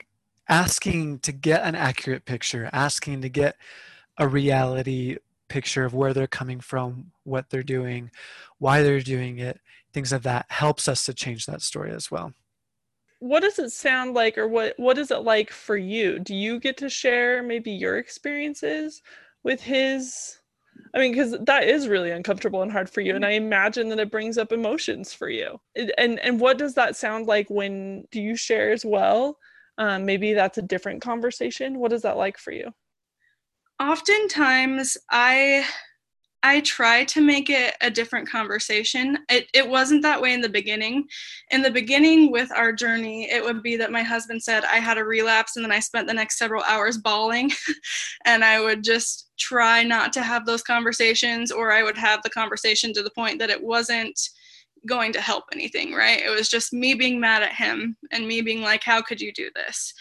asking 0.47 1.19
to 1.19 1.31
get 1.31 1.63
an 1.63 1.73
accurate 1.73 2.25
picture 2.25 2.69
asking 2.71 3.21
to 3.23 3.29
get 3.29 3.55
a 4.19 4.27
reality 4.27 5.17
picture 5.47 5.85
of 5.85 5.95
where 5.95 6.13
they're 6.13 6.27
coming 6.27 6.59
from 6.59 7.11
what 7.23 7.49
they're 7.49 7.63
doing 7.63 8.11
why 8.59 8.83
they're 8.83 9.01
doing 9.01 9.39
it 9.39 9.59
things 9.95 10.11
of 10.11 10.23
that 10.23 10.45
helps 10.49 10.89
us 10.89 11.05
to 11.05 11.13
change 11.13 11.45
that 11.45 11.61
story 11.61 11.89
as 11.89 12.11
well. 12.11 12.33
What 13.19 13.39
does 13.39 13.57
it 13.59 13.71
sound 13.71 14.13
like 14.13 14.37
or 14.37 14.45
what 14.45 14.73
what 14.77 14.97
is 14.97 15.09
it 15.09 15.21
like 15.21 15.49
for 15.51 15.77
you? 15.77 16.19
Do 16.19 16.35
you 16.35 16.59
get 16.59 16.75
to 16.77 16.89
share 16.89 17.41
maybe 17.41 17.71
your 17.71 17.97
experiences 17.97 19.01
with 19.43 19.61
his 19.61 20.39
i 20.93 20.99
mean 20.99 21.11
because 21.11 21.35
that 21.45 21.63
is 21.63 21.87
really 21.87 22.11
uncomfortable 22.11 22.61
and 22.61 22.71
hard 22.71 22.89
for 22.89 23.01
you 23.01 23.15
and 23.15 23.25
i 23.25 23.31
imagine 23.31 23.89
that 23.89 23.99
it 23.99 24.11
brings 24.11 24.37
up 24.37 24.51
emotions 24.51 25.13
for 25.13 25.29
you. 25.29 25.59
And 25.97 26.19
and 26.19 26.39
what 26.39 26.57
does 26.57 26.73
that 26.75 26.95
sound 26.95 27.27
like 27.27 27.49
when 27.49 28.05
do 28.11 28.21
you 28.21 28.35
share 28.35 28.71
as 28.71 28.85
well? 28.85 29.37
Um, 29.77 30.05
maybe 30.05 30.33
that's 30.33 30.57
a 30.57 30.61
different 30.61 31.01
conversation. 31.01 31.79
What 31.79 31.93
is 31.93 32.01
that 32.03 32.17
like 32.17 32.37
for 32.37 32.51
you? 32.51 32.71
Oftentimes 33.79 34.97
i 35.11 35.65
I 36.45 36.59
try 36.59 37.05
to 37.05 37.21
make 37.21 37.49
it 37.49 37.75
a 37.81 37.89
different 37.89 38.29
conversation. 38.29 39.17
It, 39.29 39.47
it 39.55 39.67
wasn't 39.67 40.03
that 40.03 40.21
way 40.21 40.31
in 40.31 40.41
the 40.41 40.47
beginning. 40.47 41.07
In 41.49 41.63
the 41.63 41.71
beginning, 41.71 42.31
with 42.31 42.51
our 42.51 42.71
journey, 42.71 43.27
it 43.31 43.43
would 43.43 43.63
be 43.63 43.75
that 43.77 43.91
my 43.91 44.03
husband 44.03 44.43
said 44.43 44.63
I 44.63 44.75
had 44.77 44.99
a 44.99 45.03
relapse, 45.03 45.55
and 45.55 45.65
then 45.65 45.71
I 45.71 45.79
spent 45.79 46.07
the 46.07 46.13
next 46.13 46.37
several 46.37 46.61
hours 46.61 46.99
bawling. 46.99 47.51
and 48.25 48.45
I 48.45 48.61
would 48.61 48.83
just 48.83 49.31
try 49.39 49.81
not 49.81 50.13
to 50.13 50.21
have 50.21 50.45
those 50.45 50.61
conversations, 50.61 51.51
or 51.51 51.71
I 51.71 51.81
would 51.81 51.97
have 51.97 52.21
the 52.21 52.29
conversation 52.29 52.93
to 52.93 53.01
the 53.01 53.09
point 53.09 53.39
that 53.39 53.49
it 53.49 53.63
wasn't 53.63 54.19
going 54.85 55.13
to 55.13 55.21
help 55.21 55.45
anything, 55.51 55.93
right? 55.95 56.21
It 56.21 56.29
was 56.29 56.47
just 56.47 56.71
me 56.73 56.93
being 56.93 57.19
mad 57.19 57.41
at 57.41 57.53
him 57.53 57.97
and 58.11 58.27
me 58.27 58.41
being 58.41 58.61
like, 58.61 58.83
How 58.83 59.01
could 59.01 59.19
you 59.19 59.33
do 59.33 59.49
this? 59.55 59.95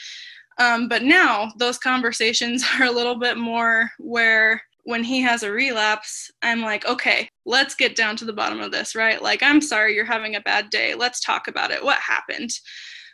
Um, 0.59 0.89
but 0.89 1.03
now 1.05 1.53
those 1.57 1.79
conversations 1.79 2.63
are 2.79 2.85
a 2.85 2.93
little 2.93 3.19
bit 3.19 3.39
more 3.39 3.91
where 3.99 4.61
when 4.85 5.03
he 5.03 5.21
has 5.23 5.43
a 5.43 5.51
relapse, 5.51 6.31
I'm 6.43 6.61
like, 6.61 6.87
okay, 6.87 7.29
let's 7.47 7.75
get 7.75 7.97
down 7.97 8.17
to 8.17 8.25
the 8.25 8.33
bottom 8.33 8.61
of 8.61 8.71
this, 8.71 8.95
right? 8.95 9.21
Like, 9.21 9.43
I'm 9.43 9.61
sorry 9.61 9.95
you're 9.95 10.05
having 10.05 10.37
a 10.37 10.41
bad 10.41 10.71
day. 10.71 10.95
Let's 10.95 11.21
talk 11.21 11.49
about 11.49 11.71
it. 11.71 11.83
What 11.83 11.99
happened? 11.99 12.51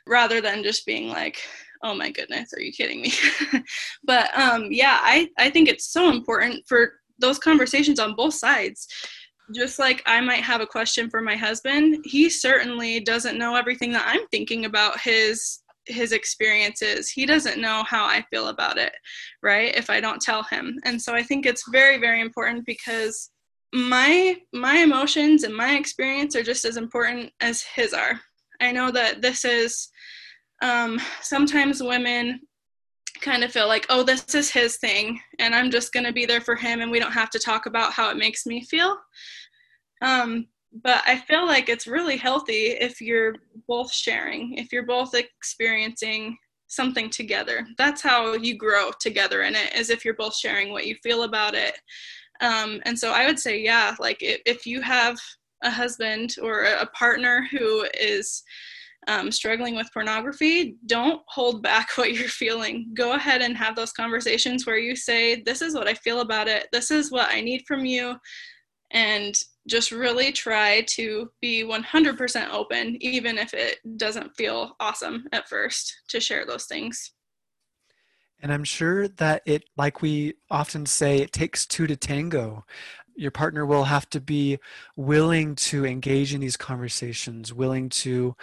Rather 0.06 0.40
than 0.40 0.62
just 0.62 0.84
being 0.84 1.08
like, 1.08 1.38
oh 1.82 1.94
my 1.94 2.10
goodness, 2.10 2.52
are 2.52 2.60
you 2.60 2.72
kidding 2.72 3.00
me? 3.02 3.12
but 4.04 4.36
um, 4.38 4.66
yeah, 4.70 4.98
I, 5.00 5.28
I 5.38 5.50
think 5.50 5.68
it's 5.68 5.92
so 5.92 6.10
important 6.10 6.64
for 6.66 6.94
those 7.20 7.38
conversations 7.38 8.00
on 8.00 8.16
both 8.16 8.34
sides. 8.34 8.88
Just 9.54 9.78
like 9.78 10.02
I 10.06 10.20
might 10.20 10.42
have 10.42 10.60
a 10.60 10.66
question 10.66 11.10
for 11.10 11.20
my 11.20 11.36
husband, 11.36 12.04
he 12.04 12.30
certainly 12.30 13.00
doesn't 13.00 13.38
know 13.38 13.56
everything 13.56 13.92
that 13.92 14.06
I'm 14.06 14.26
thinking 14.28 14.64
about 14.64 15.00
his 15.00 15.60
his 15.86 16.12
experiences 16.12 17.10
he 17.10 17.24
doesn't 17.26 17.60
know 17.60 17.82
how 17.86 18.04
i 18.04 18.22
feel 18.30 18.48
about 18.48 18.76
it 18.78 18.92
right 19.42 19.74
if 19.74 19.90
i 19.90 20.00
don't 20.00 20.20
tell 20.20 20.42
him. 20.44 20.78
And 20.84 21.00
so 21.00 21.14
i 21.14 21.22
think 21.22 21.46
it's 21.46 21.68
very 21.70 21.98
very 21.98 22.20
important 22.20 22.66
because 22.66 23.30
my 23.72 24.36
my 24.52 24.78
emotions 24.78 25.44
and 25.44 25.54
my 25.54 25.76
experience 25.76 26.34
are 26.34 26.42
just 26.42 26.64
as 26.64 26.76
important 26.76 27.30
as 27.40 27.62
his 27.62 27.92
are. 27.94 28.20
I 28.60 28.72
know 28.72 28.90
that 28.90 29.22
this 29.22 29.44
is 29.44 29.88
um, 30.62 31.00
sometimes 31.22 31.82
women 31.82 32.40
kind 33.20 33.44
of 33.44 33.52
feel 33.52 33.68
like 33.68 33.86
oh 33.90 34.02
this 34.02 34.34
is 34.34 34.50
his 34.50 34.76
thing 34.78 35.20
and 35.38 35.54
i'm 35.54 35.70
just 35.70 35.92
going 35.92 36.06
to 36.06 36.12
be 36.12 36.24
there 36.24 36.40
for 36.40 36.54
him 36.54 36.80
and 36.80 36.90
we 36.90 36.98
don't 36.98 37.12
have 37.12 37.28
to 37.28 37.38
talk 37.38 37.66
about 37.66 37.92
how 37.92 38.10
it 38.10 38.16
makes 38.16 38.46
me 38.46 38.64
feel. 38.64 38.96
Um, 40.02 40.46
but 40.72 41.02
I 41.06 41.16
feel 41.16 41.46
like 41.46 41.68
it's 41.68 41.86
really 41.86 42.16
healthy 42.16 42.76
if 42.80 43.00
you're 43.00 43.34
both 43.66 43.92
sharing, 43.92 44.54
if 44.54 44.72
you're 44.72 44.86
both 44.86 45.14
experiencing 45.14 46.36
something 46.68 47.10
together. 47.10 47.66
That's 47.76 48.00
how 48.00 48.34
you 48.34 48.56
grow 48.56 48.90
together 49.00 49.42
in 49.42 49.54
it, 49.54 49.74
is 49.74 49.90
if 49.90 50.04
you're 50.04 50.14
both 50.14 50.36
sharing 50.36 50.70
what 50.70 50.86
you 50.86 50.94
feel 51.02 51.24
about 51.24 51.54
it. 51.54 51.78
Um, 52.40 52.80
and 52.86 52.98
so 52.98 53.12
I 53.12 53.26
would 53.26 53.38
say, 53.38 53.60
yeah, 53.60 53.94
like 53.98 54.18
if, 54.22 54.40
if 54.46 54.66
you 54.66 54.80
have 54.80 55.18
a 55.62 55.70
husband 55.70 56.36
or 56.40 56.62
a 56.62 56.86
partner 56.86 57.46
who 57.50 57.84
is 58.00 58.42
um, 59.08 59.30
struggling 59.32 59.74
with 59.76 59.92
pornography, 59.92 60.76
don't 60.86 61.22
hold 61.26 61.62
back 61.62 61.90
what 61.96 62.14
you're 62.14 62.28
feeling. 62.28 62.92
Go 62.94 63.14
ahead 63.14 63.42
and 63.42 63.56
have 63.56 63.76
those 63.76 63.92
conversations 63.92 64.66
where 64.66 64.78
you 64.78 64.94
say, 64.94 65.42
This 65.42 65.62
is 65.62 65.74
what 65.74 65.88
I 65.88 65.94
feel 65.94 66.20
about 66.20 66.48
it. 66.48 66.68
This 66.72 66.90
is 66.90 67.10
what 67.10 67.28
I 67.30 67.40
need 67.40 67.64
from 67.66 67.84
you. 67.84 68.16
And 68.92 69.34
just 69.70 69.92
really 69.92 70.32
try 70.32 70.82
to 70.82 71.30
be 71.40 71.64
100% 71.64 72.50
open, 72.50 72.96
even 73.00 73.38
if 73.38 73.54
it 73.54 73.78
doesn't 73.96 74.36
feel 74.36 74.76
awesome 74.80 75.24
at 75.32 75.48
first, 75.48 76.02
to 76.08 76.20
share 76.20 76.44
those 76.44 76.66
things. 76.66 77.12
And 78.42 78.52
I'm 78.52 78.64
sure 78.64 79.06
that 79.08 79.42
it, 79.46 79.64
like 79.76 80.02
we 80.02 80.34
often 80.50 80.86
say, 80.86 81.18
it 81.18 81.32
takes 81.32 81.66
two 81.66 81.86
to 81.86 81.96
tango. 81.96 82.64
Your 83.14 83.30
partner 83.30 83.66
will 83.66 83.84
have 83.84 84.08
to 84.10 84.20
be 84.20 84.58
willing 84.96 85.54
to 85.56 85.84
engage 85.84 86.34
in 86.34 86.40
these 86.40 86.56
conversations, 86.56 87.52
willing 87.52 87.90
to 87.90 88.34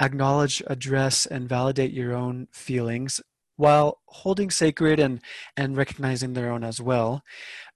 acknowledge, 0.00 0.62
address, 0.66 1.26
and 1.26 1.48
validate 1.48 1.92
your 1.92 2.14
own 2.14 2.48
feelings 2.52 3.20
while 3.56 4.00
holding 4.06 4.50
sacred 4.50 5.00
and, 5.00 5.20
and 5.56 5.76
recognizing 5.76 6.34
their 6.34 6.50
own 6.50 6.62
as 6.64 6.80
well. 6.80 7.22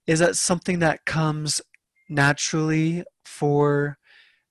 Is 0.07 0.19
that 0.19 0.35
something 0.35 0.79
that 0.79 1.05
comes 1.05 1.61
naturally 2.11 3.03
for 3.25 3.97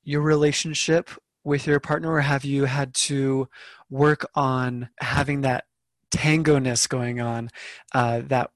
your 0.02 0.22
relationship 0.22 1.10
with 1.44 1.66
your 1.66 1.78
partner 1.80 2.12
or 2.12 2.20
have 2.20 2.44
you 2.44 2.64
had 2.64 2.94
to 2.94 3.48
work 3.88 4.26
on 4.34 4.88
having 5.00 5.42
that 5.42 5.64
tango-ness 6.10 6.86
going 6.86 7.20
on 7.20 7.50
uh, 7.94 8.22
that 8.26 8.50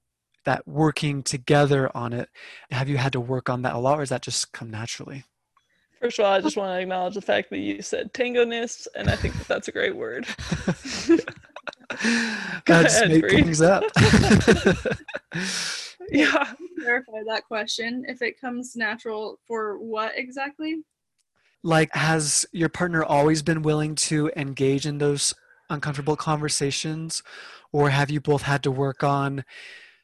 that 0.45 0.67
working 0.69 1.23
together 1.23 1.91
on 1.97 2.13
it? 2.13 2.29
Have 2.71 2.89
you 2.89 2.99
had 2.99 3.13
to 3.13 3.21
work 3.21 3.49
on 3.49 3.63
that 3.63 3.75
a 3.75 3.79
lot 3.79 3.99
or 3.99 4.03
does 4.03 4.11
that 4.11 4.23
just 4.23 4.53
come 4.53 4.71
naturally? 4.71 5.25
First 6.01 6.19
of 6.19 6.27
all 6.27 6.33
i 6.33 6.41
just 6.41 6.57
want 6.57 6.71
to 6.71 6.81
acknowledge 6.81 7.15
the 7.15 7.23
fact 7.23 7.49
that 7.51 7.59
you 7.59 7.81
said 7.81 8.13
tango-ness 8.13 8.87
and 8.95 9.09
i 9.09 9.17
think 9.17 9.35
that 9.39 9.49
that's 9.49 9.69
a 9.69 9.73
great 9.73 9.97
word. 9.97 10.27
God, 12.65 12.83
just 12.83 13.07
make 13.07 13.31
things 13.31 13.61
up 13.61 13.85
yeah 16.11 16.53
clarify 16.81 17.23
that 17.27 17.45
question 17.45 18.05
if 18.09 18.23
it 18.23 18.41
comes 18.41 18.77
natural 18.77 19.39
for 19.47 19.79
what 19.79 20.13
exactly 20.17 20.83
like 21.65 21.93
has 21.95 22.45
your 22.53 22.69
partner 22.69 23.03
always 23.03 23.43
been 23.43 23.63
willing 23.63 23.95
to 23.95 24.31
engage 24.37 24.87
in 24.87 24.99
those 24.99 25.35
uncomfortable 25.71 26.17
conversations, 26.17 27.23
or 27.73 27.91
have 27.91 28.11
you 28.11 28.21
both 28.21 28.43
had 28.43 28.63
to 28.63 28.71
work 28.71 29.03
on 29.03 29.45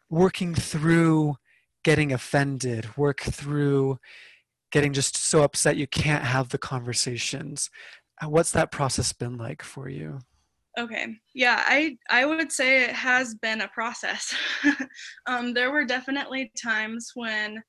working 0.08 0.54
through 0.54 1.36
getting 1.84 2.12
offended, 2.12 2.96
work 2.96 3.20
through 3.20 3.98
getting 4.72 4.92
just 4.92 5.16
so 5.16 5.42
upset 5.42 5.76
you 5.76 5.86
can't 5.86 6.24
have 6.24 6.48
the 6.48 6.58
conversations? 6.58 7.70
What's 8.24 8.52
that 8.52 8.72
process 8.72 9.12
been 9.12 9.36
like 9.36 9.62
for 9.62 9.88
you? 9.88 10.20
Okay. 10.80 11.14
Yeah, 11.34 11.62
I 11.66 11.98
I 12.08 12.24
would 12.24 12.50
say 12.50 12.84
it 12.84 12.92
has 12.92 13.34
been 13.34 13.60
a 13.60 13.68
process. 13.68 14.34
um, 15.26 15.52
there 15.52 15.70
were 15.70 15.84
definitely 15.84 16.50
times 16.60 17.10
when 17.14 17.62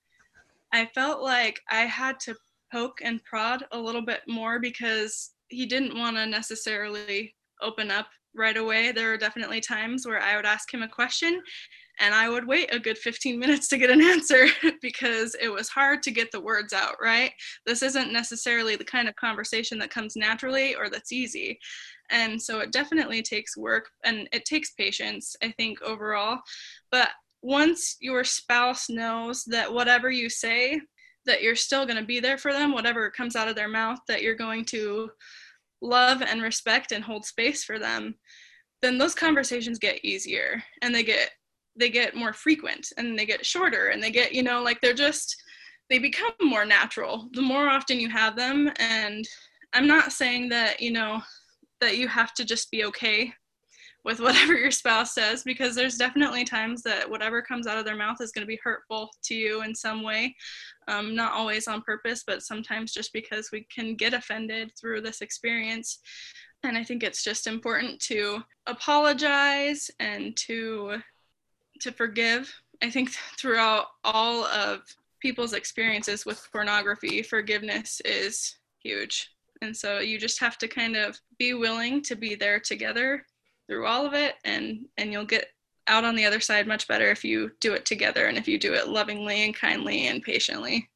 I 0.73 0.85
felt 0.95 1.21
like 1.21 1.59
I 1.69 1.81
had 1.81 2.19
to 2.21 2.35
poke 2.71 2.99
and 3.03 3.21
prod 3.25 3.65
a 3.73 3.77
little 3.77 4.01
bit 4.05 4.21
more 4.29 4.59
because 4.59 5.31
he 5.49 5.65
didn't 5.65 5.97
want 5.97 6.15
to 6.15 6.25
necessarily 6.25 7.35
open 7.61 7.91
up 7.91 8.07
right 8.35 8.57
away. 8.57 8.91
There 8.91 9.09
were 9.09 9.17
definitely 9.17 9.61
times 9.61 10.05
where 10.05 10.21
I 10.21 10.35
would 10.35 10.45
ask 10.45 10.73
him 10.73 10.83
a 10.83 10.87
question 10.87 11.41
and 11.99 12.15
I 12.15 12.29
would 12.29 12.47
wait 12.47 12.73
a 12.73 12.79
good 12.79 12.97
15 12.97 13.37
minutes 13.37 13.67
to 13.67 13.77
get 13.77 13.89
an 13.89 14.01
answer 14.01 14.47
because 14.81 15.35
it 15.39 15.49
was 15.49 15.69
hard 15.69 16.01
to 16.03 16.11
get 16.11 16.31
the 16.31 16.41
words 16.41 16.73
out, 16.73 16.95
right? 17.01 17.31
This 17.65 17.83
isn't 17.83 18.13
necessarily 18.13 18.75
the 18.75 18.83
kind 18.83 19.07
of 19.07 19.15
conversation 19.15 19.77
that 19.79 19.91
comes 19.91 20.15
naturally 20.15 20.75
or 20.75 20.89
that's 20.89 21.11
easy. 21.11 21.59
And 22.09 22.41
so 22.41 22.59
it 22.59 22.71
definitely 22.71 23.21
takes 23.21 23.55
work 23.55 23.89
and 24.03 24.27
it 24.31 24.45
takes 24.45 24.71
patience, 24.71 25.35
I 25.43 25.51
think, 25.51 25.81
overall. 25.81 26.39
But 26.91 27.09
once 27.41 27.97
your 27.99 28.23
spouse 28.23 28.89
knows 28.89 29.43
that 29.45 29.71
whatever 29.71 30.09
you 30.09 30.29
say, 30.29 30.81
that 31.25 31.43
you're 31.43 31.55
still 31.55 31.85
going 31.85 31.97
to 31.97 32.05
be 32.05 32.19
there 32.19 32.37
for 32.37 32.51
them, 32.51 32.71
whatever 32.71 33.09
comes 33.11 33.35
out 33.35 33.47
of 33.47 33.55
their 33.55 33.67
mouth, 33.67 33.99
that 34.07 34.23
you're 34.23 34.35
going 34.35 34.65
to 34.65 35.11
love 35.81 36.21
and 36.21 36.41
respect 36.41 36.91
and 36.91 37.03
hold 37.03 37.25
space 37.25 37.63
for 37.63 37.79
them, 37.79 38.15
then 38.81 38.97
those 38.97 39.15
conversations 39.15 39.79
get 39.79 40.03
easier 40.03 40.61
and 40.81 40.93
they 40.93 41.03
get 41.03 41.31
they 41.79 41.89
get 41.89 42.15
more 42.15 42.33
frequent 42.33 42.87
and 42.97 43.17
they 43.17 43.25
get 43.25 43.45
shorter 43.45 43.87
and 43.87 44.03
they 44.03 44.11
get, 44.11 44.33
you 44.33 44.43
know, 44.43 44.61
like 44.61 44.81
they're 44.81 44.93
just 44.93 45.35
they 45.89 45.99
become 45.99 46.33
more 46.41 46.65
natural 46.65 47.29
the 47.33 47.41
more 47.41 47.67
often 47.69 47.99
you 47.99 48.09
have 48.09 48.35
them. 48.35 48.71
And 48.77 49.27
I'm 49.73 49.87
not 49.87 50.11
saying 50.11 50.49
that, 50.49 50.81
you 50.81 50.91
know, 50.91 51.21
that 51.79 51.97
you 51.97 52.07
have 52.07 52.33
to 52.35 52.45
just 52.45 52.69
be 52.71 52.85
okay 52.85 53.33
with 54.03 54.19
whatever 54.19 54.53
your 54.53 54.71
spouse 54.71 55.13
says 55.13 55.43
because 55.43 55.75
there's 55.75 55.97
definitely 55.97 56.43
times 56.43 56.81
that 56.83 57.09
whatever 57.09 57.41
comes 57.41 57.67
out 57.67 57.77
of 57.77 57.85
their 57.85 57.95
mouth 57.95 58.19
is 58.21 58.31
going 58.31 58.43
to 58.43 58.47
be 58.47 58.59
hurtful 58.63 59.09
to 59.23 59.35
you 59.35 59.61
in 59.63 59.75
some 59.75 60.03
way. 60.03 60.35
Um, 60.87 61.15
not 61.15 61.33
always 61.33 61.67
on 61.67 61.81
purpose 61.81 62.23
but 62.25 62.41
sometimes 62.41 62.93
just 62.93 63.13
because 63.13 63.49
we 63.51 63.65
can 63.73 63.95
get 63.95 64.13
offended 64.13 64.71
through 64.79 65.01
this 65.01 65.21
experience. 65.21 65.99
And 66.63 66.77
i 66.77 66.83
think 66.83 67.03
it's 67.03 67.23
just 67.23 67.47
important 67.47 67.99
to 68.01 68.43
apologize 68.67 69.89
and 69.99 70.35
to 70.37 71.01
to 71.81 71.91
forgive. 71.91 72.53
I 72.83 72.89
think 72.89 73.11
throughout 73.39 73.87
all 74.03 74.45
of 74.45 74.81
people's 75.19 75.53
experiences 75.53 76.25
with 76.25 76.47
pornography 76.51 77.21
forgiveness 77.21 78.01
is 78.05 78.55
huge. 78.83 79.29
And 79.61 79.75
so 79.75 79.99
you 79.99 80.17
just 80.17 80.39
have 80.39 80.57
to 80.59 80.67
kind 80.67 80.95
of 80.95 81.19
be 81.37 81.53
willing 81.53 82.01
to 82.03 82.15
be 82.15 82.33
there 82.33 82.59
together 82.59 83.25
through 83.67 83.85
all 83.85 84.05
of 84.05 84.13
it 84.13 84.35
and 84.43 84.85
and 84.97 85.11
you'll 85.11 85.25
get 85.25 85.47
out 85.87 86.03
on 86.03 86.15
the 86.15 86.25
other 86.25 86.39
side 86.39 86.67
much 86.67 86.87
better 86.87 87.09
if 87.09 87.23
you 87.23 87.51
do 87.59 87.73
it 87.73 87.85
together 87.85 88.27
and 88.27 88.37
if 88.37 88.47
you 88.47 88.57
do 88.57 88.73
it 88.73 88.87
lovingly 88.87 89.43
and 89.43 89.55
kindly 89.55 90.07
and 90.07 90.21
patiently. 90.21 90.89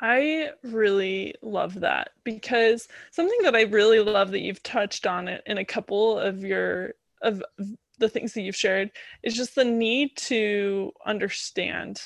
I 0.00 0.50
really 0.62 1.34
love 1.42 1.80
that 1.80 2.10
because 2.22 2.86
something 3.10 3.38
that 3.42 3.56
I 3.56 3.62
really 3.62 3.98
love 3.98 4.30
that 4.30 4.40
you've 4.40 4.62
touched 4.62 5.06
on 5.06 5.26
it 5.26 5.42
in 5.46 5.58
a 5.58 5.64
couple 5.64 6.18
of 6.18 6.44
your 6.44 6.94
of 7.22 7.42
the 7.98 8.08
things 8.08 8.32
that 8.32 8.42
you've 8.42 8.54
shared 8.54 8.92
is 9.24 9.34
just 9.34 9.56
the 9.56 9.64
need 9.64 10.16
to 10.16 10.92
understand 11.04 12.00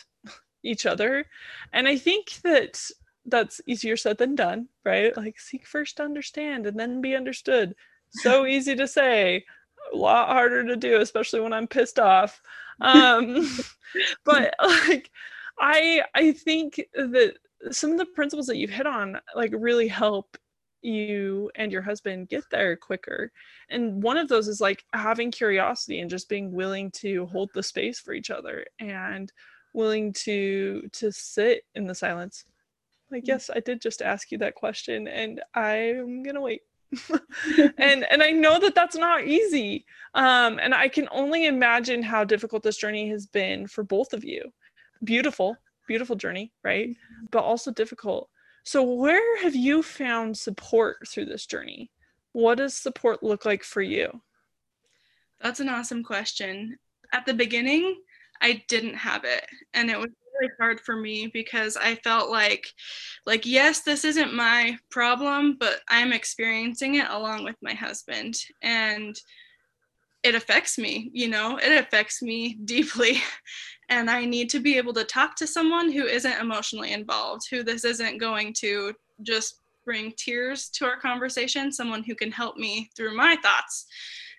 each 0.63 0.87
other. 0.87 1.27
And 1.73 1.87
I 1.87 1.99
think 1.99 2.41
that 2.45 2.81
that's 3.27 3.61
easier 3.67 3.97
said 3.97 4.19
than 4.19 4.35
done, 4.35 4.69
right? 4.85 5.17
Like 5.17 5.39
seek 5.39 5.67
first 5.67 5.99
to 5.99 6.05
understand 6.05 6.67
and 6.67 6.79
then 6.79 7.01
be 7.01 7.15
understood. 7.15 7.75
So 8.11 8.47
easy 8.47 8.75
to 8.77 8.89
say, 8.89 9.45
lot 9.97 10.29
harder 10.29 10.65
to 10.65 10.77
do, 10.77 11.01
especially 11.01 11.41
when 11.41 11.53
I'm 11.53 11.67
pissed 11.67 11.99
off. 11.99 12.41
Um, 12.81 13.49
but 14.25 14.55
like, 14.63 15.11
I 15.59 16.03
I 16.15 16.33
think 16.33 16.81
that 16.95 17.35
some 17.71 17.93
of 17.93 17.99
the 17.99 18.07
principles 18.07 18.47
that 18.47 18.57
you've 18.57 18.71
hit 18.71 18.87
on 18.87 19.21
like 19.37 19.53
really 19.57 19.89
help 19.89 20.37
you 20.83 21.51
and 21.55 21.71
your 21.71 21.83
husband 21.83 22.29
get 22.29 22.45
there 22.51 22.77
quicker. 22.77 23.31
And 23.71 24.03
one 24.03 24.17
of 24.17 24.29
those 24.29 24.49
is 24.49 24.61
like 24.61 24.85
having 24.93 25.31
curiosity 25.31 26.01
and 26.01 26.11
just 26.11 26.29
being 26.29 26.53
willing 26.53 26.91
to 26.93 27.27
hold 27.27 27.51
the 27.55 27.63
space 27.63 28.01
for 28.01 28.13
each 28.13 28.31
other 28.31 28.67
and 28.79 29.33
willing 29.75 30.13
to 30.13 30.89
to 30.93 31.11
sit 31.13 31.65
in 31.75 31.87
the 31.87 31.95
silence. 31.95 32.45
Like, 33.11 33.25
mm. 33.25 33.29
yes, 33.29 33.51
I 33.55 33.61
did 33.61 33.81
just 33.81 34.03
ask 34.03 34.31
you 34.31 34.39
that 34.39 34.55
question 34.55 35.09
and 35.09 35.41
I'm 35.55 36.23
going 36.23 36.35
to 36.35 36.41
wait. 36.41 36.63
and 37.79 38.05
and 38.11 38.23
I 38.23 38.31
know 38.31 38.59
that 38.59 38.75
that's 38.75 38.97
not 38.97 39.25
easy. 39.25 39.85
Um, 40.15 40.59
and 40.61 40.75
I 40.75 40.89
can 40.89 41.09
only 41.11 41.47
imagine 41.47 42.03
how 42.03 42.25
difficult 42.25 42.63
this 42.63 42.77
journey 42.77 43.09
has 43.11 43.27
been 43.27 43.67
for 43.67 43.83
both 43.83 44.13
of 44.13 44.25
you. 44.25 44.53
Beautiful, 45.05 45.57
beautiful 45.89 46.17
journey, 46.17 46.53
right? 46.63 46.95
But 47.31 47.45
also 47.45 47.71
difficult. 47.71 48.29
So 48.65 48.83
where 48.83 49.43
have 49.43 49.57
you 49.57 49.83
found 49.83 50.37
support 50.39 51.09
through 51.09 51.27
this 51.27 51.47
journey? 51.47 51.91
What 52.33 52.59
does 52.59 52.75
support 52.75 53.23
look 53.23 53.45
like 53.45 53.65
for 53.65 53.83
you? 53.83 54.21
That's 55.41 55.61
an 55.61 55.69
awesome 55.69 56.05
question. 56.05 56.79
At 57.13 57.27
the 57.27 57.35
beginning, 57.35 58.01
I 58.41 58.63
didn't 58.69 58.95
have 58.95 59.25
it, 59.25 59.45
and 59.75 59.91
it 59.91 59.99
was 59.99 60.11
really 60.43 60.53
hard 60.59 60.81
for 60.81 60.97
me 60.97 61.29
because 61.33 61.77
I 61.77 61.95
felt 61.97 62.31
like 62.31 62.67
like 63.27 63.47
yes 63.47 63.81
this 63.81 64.05
isn't 64.05 64.35
my 64.35 64.77
problem 64.91 65.57
but 65.59 65.81
I'm 65.89 66.13
experiencing 66.13 66.97
it 66.97 67.09
along 67.09 67.45
with 67.45 67.57
my 67.63 67.75
husband. 67.75 68.37
And 68.63 69.15
it 70.23 70.35
affects 70.35 70.79
me 70.79 71.11
you 71.13 71.29
know 71.29 71.59
it 71.59 71.73
affects 71.85 72.23
me 72.23 72.55
deeply. 72.65 73.23
And 73.89 74.11
I 74.11 74.25
need 74.25 74.49
to 74.51 74.61
be 74.61 74.79
able 74.79 74.95
to 74.95 75.05
talk 75.05 75.37
to 75.37 75.47
someone 75.47 75.93
who 75.93 76.07
isn't 76.07 76.41
emotionally 76.41 76.93
involved 76.93 77.43
who 77.51 77.63
this 77.63 77.85
isn't 77.85 78.19
going 78.19 78.55
to 78.61 78.93
just 79.23 79.61
bring 79.85 80.13
tears 80.17 80.69
to 80.71 80.85
our 80.85 80.99
conversation 80.99 81.73
someone 81.73 82.05
who 82.05 82.15
can 82.15 82.31
help 82.31 82.57
me 82.57 82.89
through 82.97 83.17
my 83.17 83.37
thoughts 83.43 83.87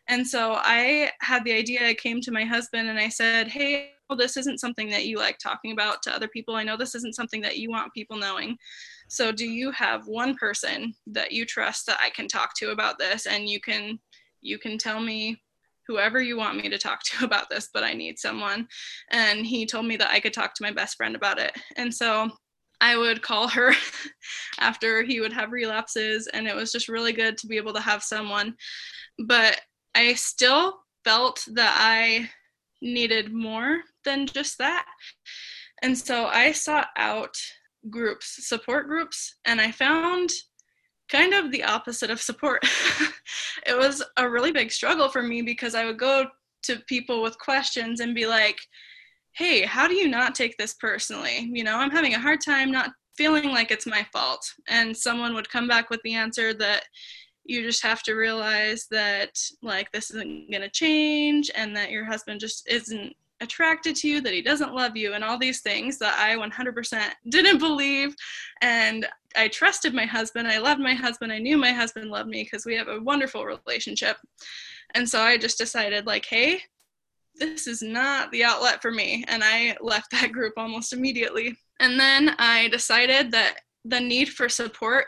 and 0.08 0.28
so 0.28 0.54
I 0.54 1.12
had 1.22 1.44
the 1.44 1.54
idea 1.54 1.88
I 1.88 1.94
came 1.94 2.22
to 2.22 2.32
my 2.32 2.44
husband 2.44 2.89
and 2.89 3.00
I 3.00 3.10
said 3.10 3.48
hey 3.48 3.94
well, 4.10 4.18
this 4.18 4.38
isn't 4.38 4.60
something 4.60 4.89
that 4.89 5.06
you 5.06 5.18
like 5.18 5.38
talking 5.39 5.72
about 5.72 6.04
to 6.04 6.13
other 6.13 6.28
people. 6.28 6.56
I 6.56 6.63
know 6.63 6.78
this 6.78 6.94
isn't 6.94 7.16
something 7.16 7.42
that 7.42 7.58
you 7.58 7.70
want 7.70 7.94
people 7.94 8.18
knowing. 8.18 8.58
So, 9.08 9.32
do 9.32 9.46
you 9.46 9.72
have 9.72 10.08
one 10.08 10.36
person 10.36 10.94
that 11.08 11.32
you 11.32 11.46
trust 11.46 11.88
that 11.88 12.00
I 12.00 12.10
can 12.10 12.28
talk 12.28 12.56
to 12.58 12.72
about 12.72 13.00
this 13.00 13.26
and 13.26 13.50
you 13.50 13.60
can 13.60 14.00
you 14.42 14.60
can 14.60 14.78
tell 14.78 15.00
me 15.00 15.42
whoever 15.88 16.22
you 16.22 16.38
want 16.38 16.58
me 16.58 16.70
to 16.70 16.78
talk 16.78 17.02
to 17.04 17.26
about 17.26 17.50
this, 17.50 17.70
but 17.74 17.84
I 17.84 17.94
need 17.94 18.20
someone. 18.20 18.68
And 19.10 19.46
he 19.46 19.66
told 19.66 19.86
me 19.86 19.98
that 19.98 20.12
I 20.12 20.20
could 20.20 20.34
talk 20.34 20.54
to 20.56 20.63
my 20.63 20.72
best 20.72 20.96
friend 20.96 21.16
about 21.16 21.39
it. 21.39 21.52
And 21.76 21.94
so 21.94 22.30
I 22.82 22.98
would 22.98 23.22
call 23.22 23.48
her 23.48 23.74
after 24.60 25.04
he 25.04 25.22
would 25.22 25.34
have 25.34 25.52
relapses, 25.52 26.28
and 26.28 26.48
it 26.48 26.56
was 26.56 26.72
just 26.72 26.89
really 26.89 27.13
good 27.13 27.38
to 27.39 27.48
be 27.48 27.58
able 27.58 27.74
to 27.74 27.80
have 27.80 28.04
someone. 28.04 28.56
But 29.26 29.60
I 29.95 30.13
still 30.13 30.79
felt 31.03 31.45
that 31.53 31.75
I 31.79 32.29
needed 32.82 33.34
more 33.34 33.82
than 34.06 34.27
just 34.27 34.58
that. 34.58 34.86
And 35.82 35.97
so 35.97 36.25
I 36.25 36.51
sought 36.51 36.88
out 36.97 37.36
groups, 37.89 38.47
support 38.47 38.88
groups, 38.88 39.36
and 39.45 39.60
I 39.60 39.71
found 39.71 40.29
kind 41.10 41.34
of 41.34 41.51
the 41.51 41.63
opposite 41.63 42.10
of 42.10 42.21
support. 42.21 42.63
it 43.65 43.77
was 43.77 44.03
a 44.17 44.29
really 44.29 44.51
big 44.51 44.71
struggle 44.71 45.10
for 45.10 45.21
me 45.21 45.41
because 45.41 45.75
I 45.75 45.86
would 45.86 45.99
go 45.99 46.25
to 46.63 46.79
people 46.88 47.21
with 47.21 47.38
questions 47.39 47.99
and 47.99 48.15
be 48.15 48.25
like, 48.25 48.58
hey, 49.34 49.63
how 49.63 49.88
do 49.88 49.95
you 49.95 50.08
not 50.08 50.36
take 50.36 50.58
this 50.58 50.73
personally? 50.75 51.49
You 51.51 51.63
know, 51.63 51.77
I'm 51.77 51.91
having 51.91 52.13
a 52.13 52.19
hard 52.19 52.39
time 52.41 52.71
not 52.71 52.91
feeling 53.17 53.49
like 53.49 53.71
it's 53.71 53.86
my 53.86 54.06
fault. 54.12 54.45
And 54.67 54.95
someone 54.95 55.34
would 55.34 55.49
come 55.49 55.67
back 55.67 55.89
with 55.89 56.01
the 56.03 56.13
answer 56.13 56.53
that 56.56 56.86
you 57.45 57.62
just 57.62 57.84
have 57.84 58.03
to 58.03 58.13
realize 58.13 58.88
that 58.91 59.38
like 59.62 59.91
this 59.91 60.12
isn't 60.12 60.49
going 60.49 60.62
to 60.62 60.69
change 60.69 61.51
and 61.56 61.75
that 61.75 61.91
your 61.91 62.06
husband 62.06 62.39
just 62.39 62.67
isn't 62.69 63.13
attracted 63.41 63.95
to 63.97 64.08
you, 64.08 64.21
that 64.21 64.34
he 64.34 64.41
doesn't 64.41 64.73
love 64.73 64.95
you, 64.95 65.13
and 65.13 65.23
all 65.23 65.38
these 65.38 65.62
things 65.62 65.97
that 65.99 66.17
I 66.17 66.36
100% 66.36 67.01
didn't 67.29 67.60
believe. 67.60 68.15
And 68.62 69.06
I 69.36 69.49
trusted 69.49 69.93
my 69.93 70.06
husband. 70.06 70.47
I 70.47 70.60
loved 70.60 70.79
my 70.79 70.93
husband. 70.93 71.32
I 71.32 71.39
knew 71.39 71.58
my 71.58 71.71
husband 71.73 72.10
loved 72.10 72.29
me 72.29 72.43
because 72.43 72.65
we 72.65 72.75
have 72.75 72.88
a 72.88 73.01
wonderful 73.01 73.45
relationship. 73.45 74.17
And 74.95 75.08
so 75.08 75.19
I 75.19 75.38
just 75.38 75.58
decided, 75.58 76.06
like, 76.06 76.25
hey, 76.25 76.62
this 77.36 77.67
is 77.67 77.82
not 77.82 78.32
the 78.32 78.43
outlet 78.43 78.82
for 78.82 78.91
me. 78.91 79.25
And 79.27 79.43
I 79.43 79.75
left 79.82 80.12
that 80.12 80.32
group 80.32 80.53
almost 80.56 80.93
immediately. 80.93 81.58
And 81.79 81.99
then 81.99 82.36
I 82.38 82.69
decided 82.69 83.32
that 83.32 83.58
the 83.84 83.99
need 83.99 84.29
for 84.29 84.47
support 84.47 85.08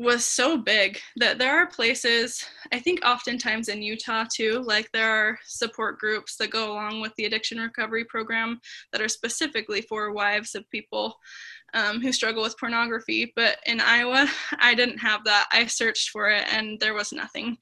was 0.00 0.24
so 0.24 0.56
big 0.56 0.98
that 1.16 1.38
there 1.38 1.54
are 1.54 1.66
places, 1.66 2.42
I 2.72 2.78
think 2.78 3.04
oftentimes 3.04 3.68
in 3.68 3.82
Utah 3.82 4.24
too, 4.34 4.62
like 4.66 4.90
there 4.92 5.10
are 5.10 5.38
support 5.44 5.98
groups 5.98 6.36
that 6.36 6.50
go 6.50 6.72
along 6.72 7.02
with 7.02 7.14
the 7.16 7.26
addiction 7.26 7.58
recovery 7.58 8.06
program 8.06 8.60
that 8.92 9.02
are 9.02 9.08
specifically 9.08 9.82
for 9.82 10.12
wives 10.12 10.54
of 10.54 10.68
people 10.70 11.18
um, 11.74 12.00
who 12.00 12.12
struggle 12.12 12.42
with 12.42 12.58
pornography. 12.58 13.30
But 13.36 13.58
in 13.66 13.78
Iowa, 13.78 14.26
I 14.58 14.74
didn't 14.74 14.98
have 14.98 15.22
that. 15.24 15.48
I 15.52 15.66
searched 15.66 16.08
for 16.08 16.30
it 16.30 16.46
and 16.50 16.80
there 16.80 16.94
was 16.94 17.12
nothing. 17.12 17.58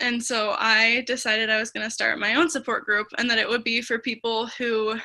And 0.00 0.20
so 0.20 0.56
I 0.58 1.04
decided 1.06 1.48
I 1.48 1.60
was 1.60 1.70
going 1.70 1.86
to 1.86 1.90
start 1.90 2.18
my 2.18 2.34
own 2.34 2.50
support 2.50 2.84
group 2.84 3.06
and 3.18 3.30
that 3.30 3.38
it 3.38 3.48
would 3.48 3.62
be 3.62 3.80
for 3.82 4.00
people 4.00 4.48
who 4.58 4.96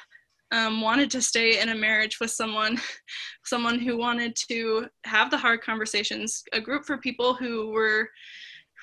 um, 0.52 0.82
wanted 0.82 1.12
to 1.12 1.22
stay 1.22 1.62
in 1.62 1.70
a 1.70 1.76
marriage 1.76 2.20
with 2.20 2.32
someone, 2.32 2.80
someone 3.46 3.80
who 3.80 3.98
wanted 3.98 4.36
to 4.50 4.88
have 5.06 5.30
the 5.30 5.38
hard 5.38 5.62
conversations, 5.62 6.44
a 6.54 6.62
group 6.62 6.86
for 6.86 6.98
people 6.98 7.34
who 7.34 7.72
were 7.72 8.10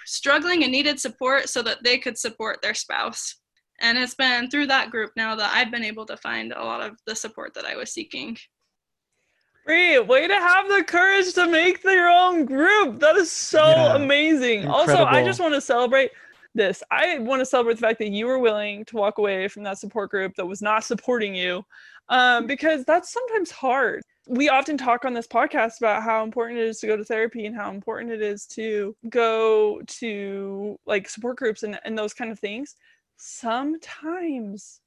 struggling 0.07 0.63
and 0.63 0.73
needed 0.73 1.01
support 1.01 1.49
so 1.49 1.63
that 1.63 1.79
they 1.83 1.99
could 1.99 2.19
support 2.19 2.61
their 2.63 2.75
spouse. 2.75 3.37
And 3.81 3.99
it's 3.99 4.15
been 4.15 4.51
through 4.51 4.67
that 4.67 4.91
group 4.91 5.11
now 5.17 5.35
that 5.37 5.53
I've 5.55 5.71
been 5.71 5.85
able 5.85 6.07
to 6.07 6.17
find 6.19 6.53
a 6.53 6.63
lot 6.63 6.83
of 6.83 6.97
the 7.07 7.17
support 7.17 7.55
that 7.55 7.65
I 7.65 7.77
was 7.77 7.93
seeking. 7.93 8.37
Great. 9.67 9.99
Way 10.01 10.29
to 10.29 10.35
have 10.35 10.69
the 10.69 10.85
courage 10.85 11.33
to 11.35 11.49
make 11.49 11.83
your 11.83 12.09
own 12.09 12.45
group. 12.45 13.01
That 13.01 13.17
is 13.17 13.33
so 13.33 13.67
yeah. 13.67 13.97
amazing. 13.97 14.63
Incredible. 14.63 14.75
Also, 14.75 15.05
I 15.05 15.25
just 15.25 15.41
want 15.41 15.55
to 15.55 15.61
celebrate 15.61 16.11
this. 16.55 16.83
I 16.91 17.19
want 17.19 17.41
to 17.41 17.47
celebrate 17.47 17.75
the 17.75 17.81
fact 17.81 17.99
that 17.99 18.11
you 18.11 18.27
were 18.27 18.39
willing 18.39 18.85
to 18.87 18.97
walk 18.97 19.19
away 19.19 19.49
from 19.49 19.63
that 19.65 19.79
support 19.79 20.11
group 20.11 20.35
that 20.37 20.47
was 20.47 20.63
not 20.63 20.85
supporting 20.85 21.35
you 21.35 21.65
um, 22.09 22.47
because 22.47 22.85
that's 22.85 23.13
sometimes 23.13 23.51
hard. 23.51 24.03
We 24.27 24.49
often 24.49 24.79
talk 24.79 25.05
on 25.05 25.13
this 25.13 25.27
podcast 25.27 25.79
about 25.79 26.03
how 26.03 26.25
important 26.25 26.59
it 26.59 26.69
is 26.69 26.81
to 26.81 26.87
go 26.87 26.97
to 26.97 27.05
therapy 27.05 27.47
and 27.47 27.55
how 27.55 27.71
important 27.71 28.11
it 28.11 28.23
is 28.23 28.47
to 28.49 28.97
go 29.09 29.83
to 29.87 30.79
like 30.87 31.09
support 31.09 31.37
groups 31.37 31.63
and, 31.63 31.79
and 31.85 31.99
those 31.99 32.15
kind 32.15 32.31
of 32.31 32.39
things. 32.39 32.77
Sometimes 33.17 34.81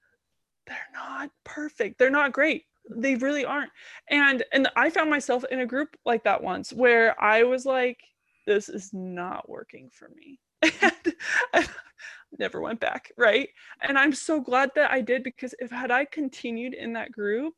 they're 0.65 0.77
not 0.93 1.30
perfect, 1.43 1.99
they're 1.99 2.10
not 2.10 2.34
great 2.34 2.65
they 2.89 3.15
really 3.15 3.43
aren't 3.43 3.71
and 4.10 4.43
and 4.53 4.69
i 4.77 4.89
found 4.89 5.10
myself 5.10 5.43
in 5.51 5.60
a 5.60 5.65
group 5.65 5.97
like 6.06 6.23
that 6.23 6.41
once 6.41 6.71
where 6.71 7.21
i 7.21 7.43
was 7.43 7.65
like 7.65 7.99
this 8.45 8.69
is 8.69 8.91
not 8.93 9.49
working 9.49 9.89
for 9.91 10.10
me 10.15 10.39
and 10.62 11.13
I 11.54 11.65
never 12.39 12.62
went 12.62 12.80
back 12.80 13.12
right? 13.17 13.50
And 13.82 13.98
i'm 13.98 14.13
so 14.13 14.39
glad 14.39 14.72
that 14.76 14.91
i 14.91 15.02
did 15.02 15.24
because 15.24 15.54
if 15.60 15.72
had 15.72 15.91
i 15.91 16.06
continued 16.06 16.74
in 16.74 16.93
that 16.93 17.12
group 17.12 17.54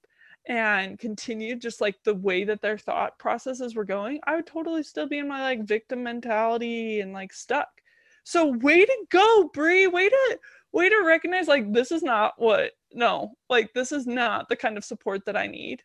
and 0.47 0.97
continued 0.97 1.61
just 1.61 1.81
like 1.81 1.95
the 2.03 2.15
way 2.15 2.43
that 2.43 2.61
their 2.61 2.77
thought 2.77 3.17
processes 3.19 3.75
were 3.75 3.85
going 3.85 4.19
i 4.25 4.35
would 4.35 4.47
totally 4.47 4.83
still 4.83 5.07
be 5.07 5.19
in 5.19 5.27
my 5.27 5.41
like 5.41 5.63
victim 5.63 6.03
mentality 6.03 7.01
and 7.01 7.13
like 7.13 7.33
stuck. 7.33 7.67
So 8.23 8.55
way 8.57 8.85
to 8.85 8.97
go 9.09 9.49
Bree 9.53 9.87
way 9.87 10.09
to 10.09 10.39
way 10.71 10.89
to 10.89 11.03
recognize 11.05 11.47
like 11.47 11.71
this 11.73 11.91
is 11.91 12.03
not 12.03 12.33
what 12.37 12.71
no 12.93 13.31
like 13.49 13.73
this 13.73 13.91
is 13.91 14.05
not 14.05 14.49
the 14.49 14.55
kind 14.55 14.77
of 14.77 14.85
support 14.85 15.25
that 15.25 15.37
i 15.37 15.47
need. 15.47 15.81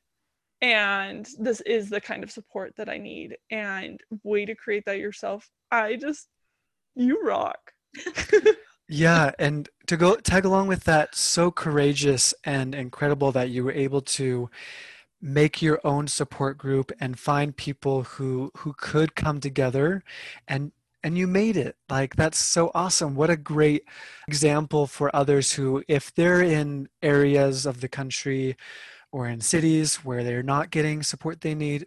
And 0.61 1.29
this 1.39 1.61
is 1.63 1.91
the 1.91 2.01
kind 2.01 2.23
of 2.25 2.31
support 2.31 2.75
that 2.77 2.89
i 2.89 2.99
need. 2.99 3.37
And 3.51 4.01
way 4.23 4.45
to 4.45 4.55
create 4.55 4.85
that 4.87 4.99
yourself. 4.99 5.49
I 5.71 5.97
just 5.97 6.29
you 6.95 7.23
rock. 7.25 7.73
Yeah 8.89 9.33
and 9.39 9.69
to 9.87 9.97
go 9.97 10.17
tag 10.17 10.45
along 10.45 10.69
with 10.69 10.85
that 10.85 11.15
so 11.15 11.51
courageous 11.51 12.35
and 12.45 12.75
incredible 12.75 13.33
that 13.33 13.51
you 13.51 13.65
were 13.65 13.73
able 13.73 14.01
to 14.01 14.51
make 15.21 15.63
your 15.63 15.81
own 15.85 16.07
support 16.07 16.59
group 16.59 16.93
and 17.01 17.19
find 17.19 17.57
people 17.57 18.03
who 18.03 18.51
who 18.59 18.75
could 18.77 19.15
come 19.15 19.41
together 19.41 20.03
and 20.47 20.73
and 21.03 21.19
you 21.19 21.27
made 21.27 21.57
it. 21.57 21.77
Like 21.89 22.17
that's 22.17 22.39
so 22.39 22.71
awesome. 22.75 23.15
What 23.15 23.31
a 23.31 23.37
great 23.37 23.85
example 24.27 24.87
for 24.87 25.15
others 25.15 25.53
who 25.53 25.85
if 25.89 26.15
they're 26.15 26.43
in 26.43 26.89
areas 27.03 27.67
of 27.67 27.81
the 27.81 27.89
country 27.89 28.57
or 29.13 29.29
in 29.29 29.41
cities 29.41 29.97
where 29.97 30.25
they're 30.25 30.43
not 30.43 30.71
getting 30.71 31.03
support 31.03 31.41
they 31.41 31.55
need 31.55 31.87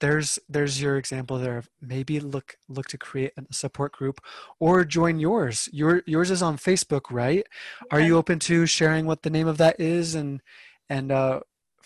there's 0.00 0.38
there's 0.48 0.80
your 0.80 0.96
example 0.96 1.38
there 1.38 1.58
of 1.58 1.70
maybe 1.80 2.20
look 2.20 2.56
look 2.68 2.86
to 2.86 2.98
create 2.98 3.32
a 3.36 3.42
support 3.52 3.92
group 3.92 4.20
or 4.60 4.84
join 4.84 5.18
yours 5.18 5.68
your 5.72 6.02
yours 6.06 6.30
is 6.30 6.42
on 6.42 6.56
facebook 6.56 7.02
right 7.10 7.46
are 7.90 8.00
you 8.00 8.16
open 8.16 8.38
to 8.38 8.66
sharing 8.66 9.06
what 9.06 9.22
the 9.22 9.30
name 9.30 9.48
of 9.48 9.58
that 9.58 9.80
is 9.80 10.14
and 10.14 10.42
and 10.88 11.10
uh, 11.10 11.40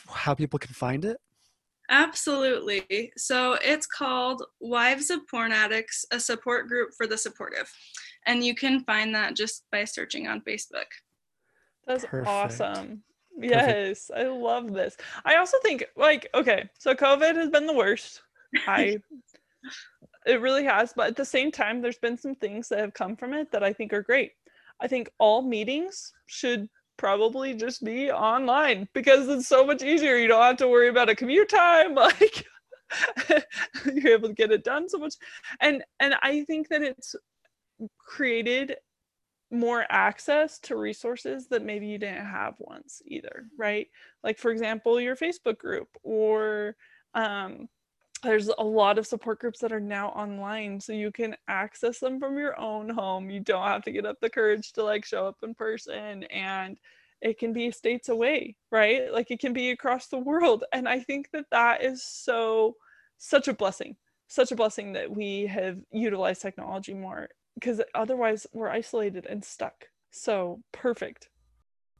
how 0.08 0.34
people 0.34 0.58
can 0.58 0.74
find 0.74 1.04
it 1.04 1.18
Absolutely. 1.90 3.12
So 3.16 3.58
it's 3.60 3.86
called 3.86 4.44
Wives 4.60 5.10
of 5.10 5.26
Porn 5.28 5.50
Addicts, 5.50 6.06
a 6.12 6.20
support 6.20 6.68
group 6.68 6.90
for 6.96 7.08
the 7.08 7.18
supportive. 7.18 7.68
And 8.26 8.44
you 8.44 8.54
can 8.54 8.84
find 8.84 9.12
that 9.16 9.34
just 9.34 9.64
by 9.72 9.84
searching 9.84 10.28
on 10.28 10.40
Facebook. 10.42 10.86
That's 11.88 12.04
Perfect. 12.04 12.28
awesome. 12.28 13.02
Yes, 13.38 14.08
Perfect. 14.08 14.28
I 14.28 14.32
love 14.32 14.72
this. 14.72 14.96
I 15.24 15.36
also 15.36 15.56
think 15.62 15.84
like 15.96 16.28
okay, 16.34 16.68
so 16.78 16.94
COVID 16.94 17.36
has 17.36 17.50
been 17.50 17.66
the 17.66 17.74
worst. 17.74 18.22
I 18.66 18.98
it 20.26 20.40
really 20.40 20.64
has, 20.64 20.92
but 20.94 21.08
at 21.08 21.16
the 21.16 21.24
same 21.24 21.50
time 21.50 21.80
there's 21.80 21.98
been 21.98 22.16
some 22.16 22.34
things 22.34 22.68
that 22.68 22.80
have 22.80 22.94
come 22.94 23.16
from 23.16 23.34
it 23.34 23.50
that 23.52 23.62
I 23.62 23.72
think 23.72 23.92
are 23.92 24.02
great. 24.02 24.32
I 24.80 24.88
think 24.88 25.10
all 25.18 25.42
meetings 25.42 26.12
should 26.26 26.68
probably 26.96 27.54
just 27.54 27.82
be 27.82 28.10
online 28.10 28.88
because 28.92 29.28
it's 29.28 29.48
so 29.48 29.64
much 29.64 29.82
easier. 29.82 30.16
You 30.16 30.28
don't 30.28 30.42
have 30.42 30.56
to 30.58 30.68
worry 30.68 30.88
about 30.88 31.08
a 31.08 31.14
commute 31.14 31.48
time. 31.48 31.94
Like 32.00 32.44
you're 33.94 34.14
able 34.14 34.28
to 34.28 34.34
get 34.34 34.50
it 34.50 34.64
done 34.64 34.88
so 34.88 34.98
much. 34.98 35.14
And 35.60 35.84
and 36.00 36.14
I 36.22 36.44
think 36.44 36.68
that 36.68 36.82
it's 36.82 37.14
created 37.98 38.76
more 39.50 39.84
access 39.90 40.58
to 40.60 40.76
resources 40.76 41.48
that 41.48 41.64
maybe 41.64 41.86
you 41.86 41.98
didn't 41.98 42.26
have 42.26 42.54
once 42.58 43.02
either, 43.06 43.46
right? 43.58 43.88
Like 44.22 44.38
for 44.38 44.50
example, 44.50 45.00
your 45.00 45.16
Facebook 45.16 45.58
group 45.58 45.88
or 46.02 46.76
um 47.14 47.68
there's 48.22 48.50
a 48.58 48.64
lot 48.64 48.98
of 48.98 49.06
support 49.06 49.40
groups 49.40 49.60
that 49.60 49.72
are 49.72 49.80
now 49.80 50.08
online 50.10 50.80
so 50.80 50.92
you 50.92 51.10
can 51.10 51.34
access 51.48 51.98
them 51.98 52.18
from 52.20 52.38
your 52.38 52.58
own 52.60 52.88
home 52.88 53.30
you 53.30 53.40
don't 53.40 53.66
have 53.66 53.82
to 53.82 53.92
get 53.92 54.06
up 54.06 54.18
the 54.20 54.30
courage 54.30 54.72
to 54.72 54.84
like 54.84 55.04
show 55.04 55.26
up 55.26 55.36
in 55.42 55.54
person 55.54 56.24
and 56.24 56.78
it 57.22 57.38
can 57.38 57.52
be 57.52 57.70
states 57.70 58.08
away 58.08 58.56
right 58.70 59.12
like 59.12 59.30
it 59.30 59.40
can 59.40 59.52
be 59.52 59.70
across 59.70 60.08
the 60.08 60.18
world 60.18 60.64
and 60.72 60.88
i 60.88 61.00
think 61.00 61.30
that 61.32 61.46
that 61.50 61.82
is 61.82 62.02
so 62.04 62.74
such 63.18 63.48
a 63.48 63.54
blessing 63.54 63.96
such 64.28 64.52
a 64.52 64.56
blessing 64.56 64.92
that 64.92 65.10
we 65.10 65.46
have 65.46 65.78
utilized 65.90 66.42
technology 66.42 66.94
more 66.94 67.28
because 67.60 67.80
otherwise 67.94 68.46
we're 68.52 68.70
isolated 68.70 69.26
and 69.26 69.44
stuck 69.44 69.86
so 70.10 70.60
perfect 70.72 71.28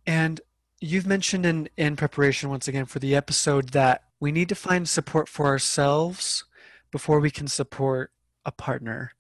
and 0.06 0.40
you've 0.80 1.06
mentioned 1.06 1.44
in 1.46 1.68
in 1.76 1.94
preparation 1.94 2.50
once 2.50 2.66
again 2.66 2.86
for 2.86 2.98
the 2.98 3.14
episode 3.14 3.70
that 3.70 4.04
we 4.18 4.32
need 4.32 4.48
to 4.48 4.54
find 4.54 4.88
support 4.88 5.28
for 5.28 5.46
ourselves 5.46 6.44
before 6.90 7.20
we 7.20 7.30
can 7.30 7.46
support 7.46 8.12
a 8.44 8.52
partner? 8.52 9.12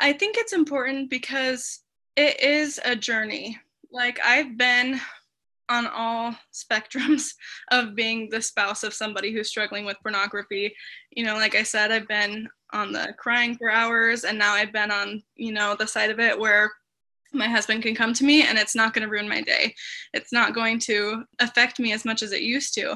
I 0.00 0.12
think 0.12 0.36
it's 0.38 0.52
important 0.52 1.10
because 1.10 1.80
it 2.16 2.40
is 2.40 2.80
a 2.84 2.96
journey. 2.96 3.58
Like 3.90 4.20
I've 4.24 4.56
been 4.56 5.00
on 5.68 5.86
all 5.86 6.34
spectrums 6.52 7.30
of 7.70 7.94
being 7.94 8.28
the 8.30 8.42
spouse 8.42 8.82
of 8.82 8.94
somebody 8.94 9.32
who's 9.32 9.48
struggling 9.48 9.84
with 9.84 10.00
pornography. 10.02 10.74
You 11.10 11.24
know, 11.24 11.34
like 11.34 11.54
I 11.54 11.62
said, 11.62 11.92
I've 11.92 12.08
been 12.08 12.48
on 12.72 12.92
the 12.92 13.14
crying 13.18 13.56
for 13.56 13.70
hours, 13.70 14.24
and 14.24 14.38
now 14.38 14.52
I've 14.52 14.72
been 14.72 14.90
on, 14.90 15.22
you 15.36 15.52
know, 15.52 15.74
the 15.78 15.86
side 15.86 16.10
of 16.10 16.20
it 16.20 16.38
where 16.38 16.70
my 17.32 17.46
husband 17.46 17.82
can 17.82 17.94
come 17.94 18.14
to 18.14 18.24
me 18.24 18.42
and 18.46 18.58
it's 18.58 18.74
not 18.74 18.94
going 18.94 19.06
to 19.06 19.10
ruin 19.10 19.28
my 19.28 19.42
day. 19.42 19.74
It's 20.14 20.32
not 20.32 20.54
going 20.54 20.78
to 20.80 21.24
affect 21.40 21.78
me 21.78 21.92
as 21.92 22.06
much 22.06 22.22
as 22.22 22.32
it 22.32 22.40
used 22.40 22.72
to. 22.74 22.92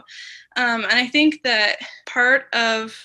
Um, 0.57 0.85
and 0.85 0.95
I 0.95 1.07
think 1.07 1.43
that 1.45 1.77
part 2.07 2.47
of 2.55 2.97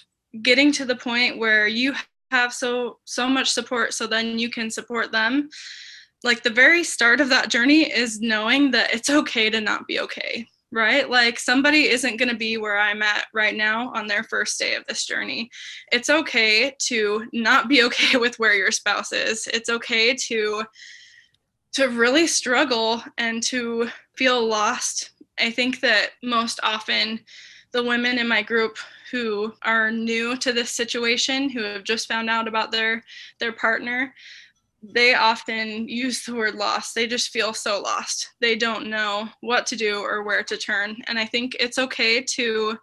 getting 0.41 0.71
to 0.73 0.86
the 0.86 0.95
point 0.95 1.38
where 1.38 1.67
you 1.67 1.93
have 2.32 2.53
so 2.53 2.99
so 3.06 3.27
much 3.27 3.49
support 3.49 3.93
so 3.93 4.06
then 4.06 4.38
you 4.38 4.49
can 4.49 4.69
support 4.69 5.12
them 5.12 5.49
like 6.23 6.43
the 6.43 6.49
very 6.49 6.84
start 6.84 7.21
of 7.21 7.30
that 7.30 7.49
journey 7.49 7.84
is 7.84 8.19
knowing 8.19 8.71
that 8.71 8.93
it's 8.93 9.10
okay 9.10 9.49
to 9.49 9.62
not 9.62 9.88
be 9.88 9.99
okay 9.99 10.47
right? 10.71 11.10
Like 11.10 11.39
somebody 11.39 11.88
isn't 11.88 12.17
going 12.17 12.30
to 12.30 12.36
be 12.36 12.58
where 12.58 12.77
i'm 12.77 13.01
at 13.01 13.27
right 13.34 13.56
now 13.56 13.91
on 13.93 14.08
their 14.08 14.23
first 14.23 14.60
day 14.60 14.75
of 14.75 14.86
this 14.86 15.06
journey. 15.06 15.49
It's 15.91 16.10
okay 16.10 16.75
to 16.80 17.27
not 17.34 17.69
be 17.69 17.84
okay 17.86 18.17
with 18.17 18.38
where 18.39 18.56
your 18.56 18.71
spouse 18.71 19.12
is. 19.12 19.47
It's 19.53 19.69
okay 19.69 20.15
to 20.27 20.63
to 21.73 21.89
really 21.89 22.25
struggle 22.25 23.03
and 23.17 23.43
to 23.43 23.89
feel 24.15 24.43
lost. 24.45 25.12
I 25.39 25.51
think 25.51 25.80
that 25.82 26.12
most 26.23 26.60
often 26.63 27.19
the 27.71 27.84
women 27.84 28.17
in 28.17 28.27
my 28.27 28.41
group 28.41 28.77
who 29.12 29.53
are 29.63 29.91
new 29.91 30.36
to 30.38 30.51
this 30.51 30.71
situation, 30.71 31.49
who 31.49 31.62
have 31.62 31.84
just 31.84 32.08
found 32.08 32.30
out 32.30 32.47
about 32.47 32.71
their 32.71 33.03
their 33.39 33.53
partner, 33.53 34.13
they 34.84 35.16
often 35.16 35.88
use 35.88 36.24
the 36.24 36.36
word 36.36 36.56
lost. 36.56 36.94
They 36.94 37.08
just 37.08 37.30
feel 37.30 37.54
so 37.54 37.82
lost. 37.82 38.30
They 38.40 38.56
don't 38.56 38.90
know 38.90 39.28
what 39.42 39.66
to 39.68 39.76
do 39.76 40.00
or 40.00 40.24
where 40.24 40.44
to 40.44 40.58
turn. 40.58 40.98
And 41.08 41.18
I 41.18 41.26
think 41.26 41.56
it's 41.60 41.78
okay 41.78 42.22
to 42.22 42.78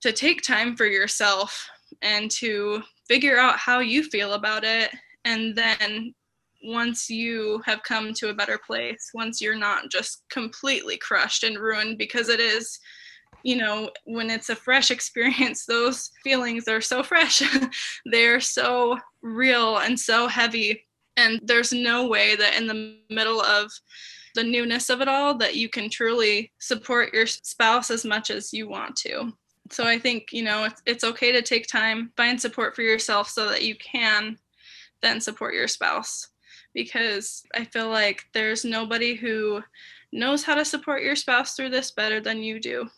to 0.00 0.12
take 0.12 0.42
time 0.42 0.76
for 0.76 0.84
yourself 0.84 1.66
and 2.02 2.30
to 2.30 2.82
figure 3.08 3.38
out 3.38 3.56
how 3.58 3.78
you 3.78 4.02
feel 4.02 4.34
about 4.34 4.64
it 4.64 4.90
and 5.24 5.56
then 5.56 6.14
once 6.62 7.10
you 7.10 7.62
have 7.64 7.82
come 7.82 8.12
to 8.14 8.28
a 8.28 8.34
better 8.34 8.58
place 8.58 9.10
once 9.14 9.40
you're 9.40 9.56
not 9.56 9.90
just 9.90 10.22
completely 10.30 10.96
crushed 10.96 11.44
and 11.44 11.58
ruined 11.58 11.98
because 11.98 12.28
it 12.28 12.40
is 12.40 12.78
you 13.42 13.56
know 13.56 13.90
when 14.04 14.30
it's 14.30 14.48
a 14.50 14.56
fresh 14.56 14.90
experience 14.90 15.66
those 15.66 16.10
feelings 16.22 16.68
are 16.68 16.80
so 16.80 17.02
fresh 17.02 17.42
they're 18.06 18.40
so 18.40 18.98
real 19.22 19.78
and 19.78 19.98
so 19.98 20.26
heavy 20.26 20.84
and 21.16 21.40
there's 21.44 21.72
no 21.72 22.06
way 22.06 22.36
that 22.36 22.56
in 22.56 22.66
the 22.66 22.96
middle 23.10 23.40
of 23.40 23.70
the 24.34 24.44
newness 24.44 24.90
of 24.90 25.00
it 25.00 25.08
all 25.08 25.36
that 25.38 25.54
you 25.54 25.68
can 25.68 25.88
truly 25.88 26.50
support 26.58 27.14
your 27.14 27.26
spouse 27.26 27.90
as 27.90 28.04
much 28.04 28.30
as 28.30 28.52
you 28.52 28.68
want 28.68 28.96
to. 28.96 29.32
So 29.70 29.84
i 29.84 29.98
think 29.98 30.32
you 30.32 30.42
know 30.42 30.64
it's, 30.64 30.82
it's 30.86 31.04
okay 31.04 31.32
to 31.32 31.42
take 31.42 31.66
time 31.66 32.12
find 32.16 32.40
support 32.40 32.74
for 32.74 32.82
yourself 32.82 33.28
so 33.28 33.48
that 33.48 33.62
you 33.62 33.76
can 33.76 34.38
then 35.02 35.20
support 35.20 35.54
your 35.54 35.68
spouse. 35.68 36.28
Because 36.74 37.44
i 37.54 37.64
feel 37.64 37.88
like 37.88 38.24
there's 38.32 38.64
nobody 38.64 39.14
who 39.14 39.62
knows 40.12 40.44
how 40.44 40.54
to 40.54 40.64
support 40.64 41.02
your 41.02 41.16
spouse 41.16 41.54
through 41.54 41.70
this 41.70 41.90
better 41.90 42.20
than 42.20 42.42
you 42.42 42.60
do 42.60 42.88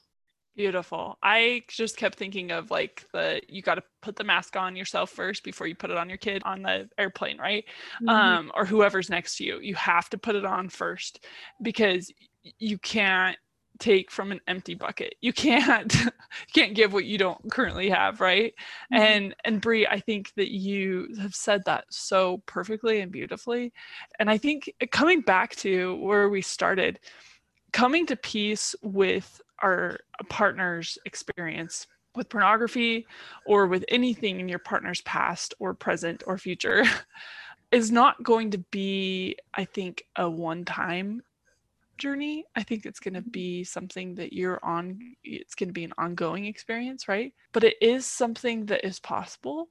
Beautiful. 0.56 1.18
I 1.22 1.64
just 1.68 1.98
kept 1.98 2.18
thinking 2.18 2.50
of 2.50 2.70
like 2.70 3.04
the 3.12 3.42
you 3.46 3.60
got 3.60 3.74
to 3.74 3.82
put 4.00 4.16
the 4.16 4.24
mask 4.24 4.56
on 4.56 4.74
yourself 4.74 5.10
first 5.10 5.44
before 5.44 5.66
you 5.66 5.74
put 5.74 5.90
it 5.90 5.98
on 5.98 6.08
your 6.08 6.16
kid 6.16 6.40
on 6.46 6.62
the 6.62 6.88
airplane, 6.96 7.36
right? 7.38 7.64
Mm-hmm. 7.96 8.08
Um, 8.08 8.52
or 8.54 8.64
whoever's 8.64 9.10
next 9.10 9.36
to 9.36 9.44
you. 9.44 9.60
You 9.60 9.74
have 9.74 10.08
to 10.10 10.18
put 10.18 10.34
it 10.34 10.46
on 10.46 10.70
first 10.70 11.26
because 11.60 12.10
you 12.58 12.78
can't 12.78 13.36
take 13.78 14.10
from 14.10 14.32
an 14.32 14.40
empty 14.48 14.74
bucket. 14.74 15.16
You 15.20 15.34
can't 15.34 15.94
you 16.04 16.10
can't 16.54 16.74
give 16.74 16.94
what 16.94 17.04
you 17.04 17.18
don't 17.18 17.50
currently 17.50 17.90
have, 17.90 18.22
right? 18.22 18.54
Mm-hmm. 18.92 19.02
And 19.02 19.34
and 19.44 19.60
Bree, 19.60 19.86
I 19.86 20.00
think 20.00 20.32
that 20.36 20.50
you 20.50 21.08
have 21.20 21.34
said 21.34 21.64
that 21.66 21.84
so 21.90 22.42
perfectly 22.46 23.00
and 23.00 23.12
beautifully. 23.12 23.74
And 24.18 24.30
I 24.30 24.38
think 24.38 24.72
coming 24.90 25.20
back 25.20 25.54
to 25.56 25.96
where 25.96 26.30
we 26.30 26.40
started, 26.40 26.98
coming 27.74 28.06
to 28.06 28.16
peace 28.16 28.74
with 28.82 29.42
our 29.62 29.98
partner's 30.28 30.98
experience 31.04 31.86
with 32.14 32.28
pornography 32.28 33.06
or 33.44 33.66
with 33.66 33.84
anything 33.88 34.40
in 34.40 34.48
your 34.48 34.58
partner's 34.58 35.02
past 35.02 35.54
or 35.58 35.74
present 35.74 36.22
or 36.26 36.38
future 36.38 36.84
is 37.72 37.90
not 37.90 38.22
going 38.22 38.50
to 38.50 38.58
be 38.70 39.36
i 39.54 39.64
think 39.64 40.02
a 40.16 40.28
one 40.28 40.64
time 40.64 41.22
journey. 41.98 42.44
I 42.54 42.62
think 42.62 42.86
it's 42.86 43.00
going 43.00 43.14
to 43.14 43.20
mm-hmm. 43.20 43.30
be 43.30 43.64
something 43.64 44.14
that 44.16 44.32
you're 44.32 44.60
on 44.62 44.98
it's 45.24 45.54
going 45.54 45.68
to 45.68 45.72
be 45.72 45.84
an 45.84 45.92
ongoing 45.98 46.46
experience 46.46 47.08
right? 47.08 47.32
But 47.52 47.64
it 47.64 47.76
is 47.80 48.06
something 48.06 48.66
that 48.66 48.84
is 48.84 49.00
possible 49.00 49.68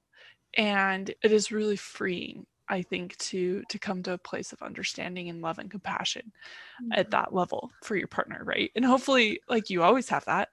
and 0.58 1.10
it 1.10 1.32
is 1.32 1.52
really 1.52 1.76
freeing 1.76 2.46
i 2.70 2.82
think 2.82 3.16
to 3.18 3.64
to 3.70 3.80
come 3.80 4.02
to 4.04 4.14
a 4.14 4.18
place 4.18 4.54
of 4.54 4.62
understanding 4.62 5.30
and 5.30 5.42
love 5.42 5.60
and 5.60 5.72
compassion 5.72 6.32
mm-hmm. 6.82 7.00
at 7.00 7.12
that 7.12 7.34
level 7.34 7.72
for 7.84 7.96
your 7.96 8.08
partner 8.08 8.42
right 8.44 8.72
and 8.76 8.86
hopefully 8.86 9.40
like 9.50 9.70
you 9.70 9.84
always 9.84 10.10
have 10.10 10.26
that 10.26 10.50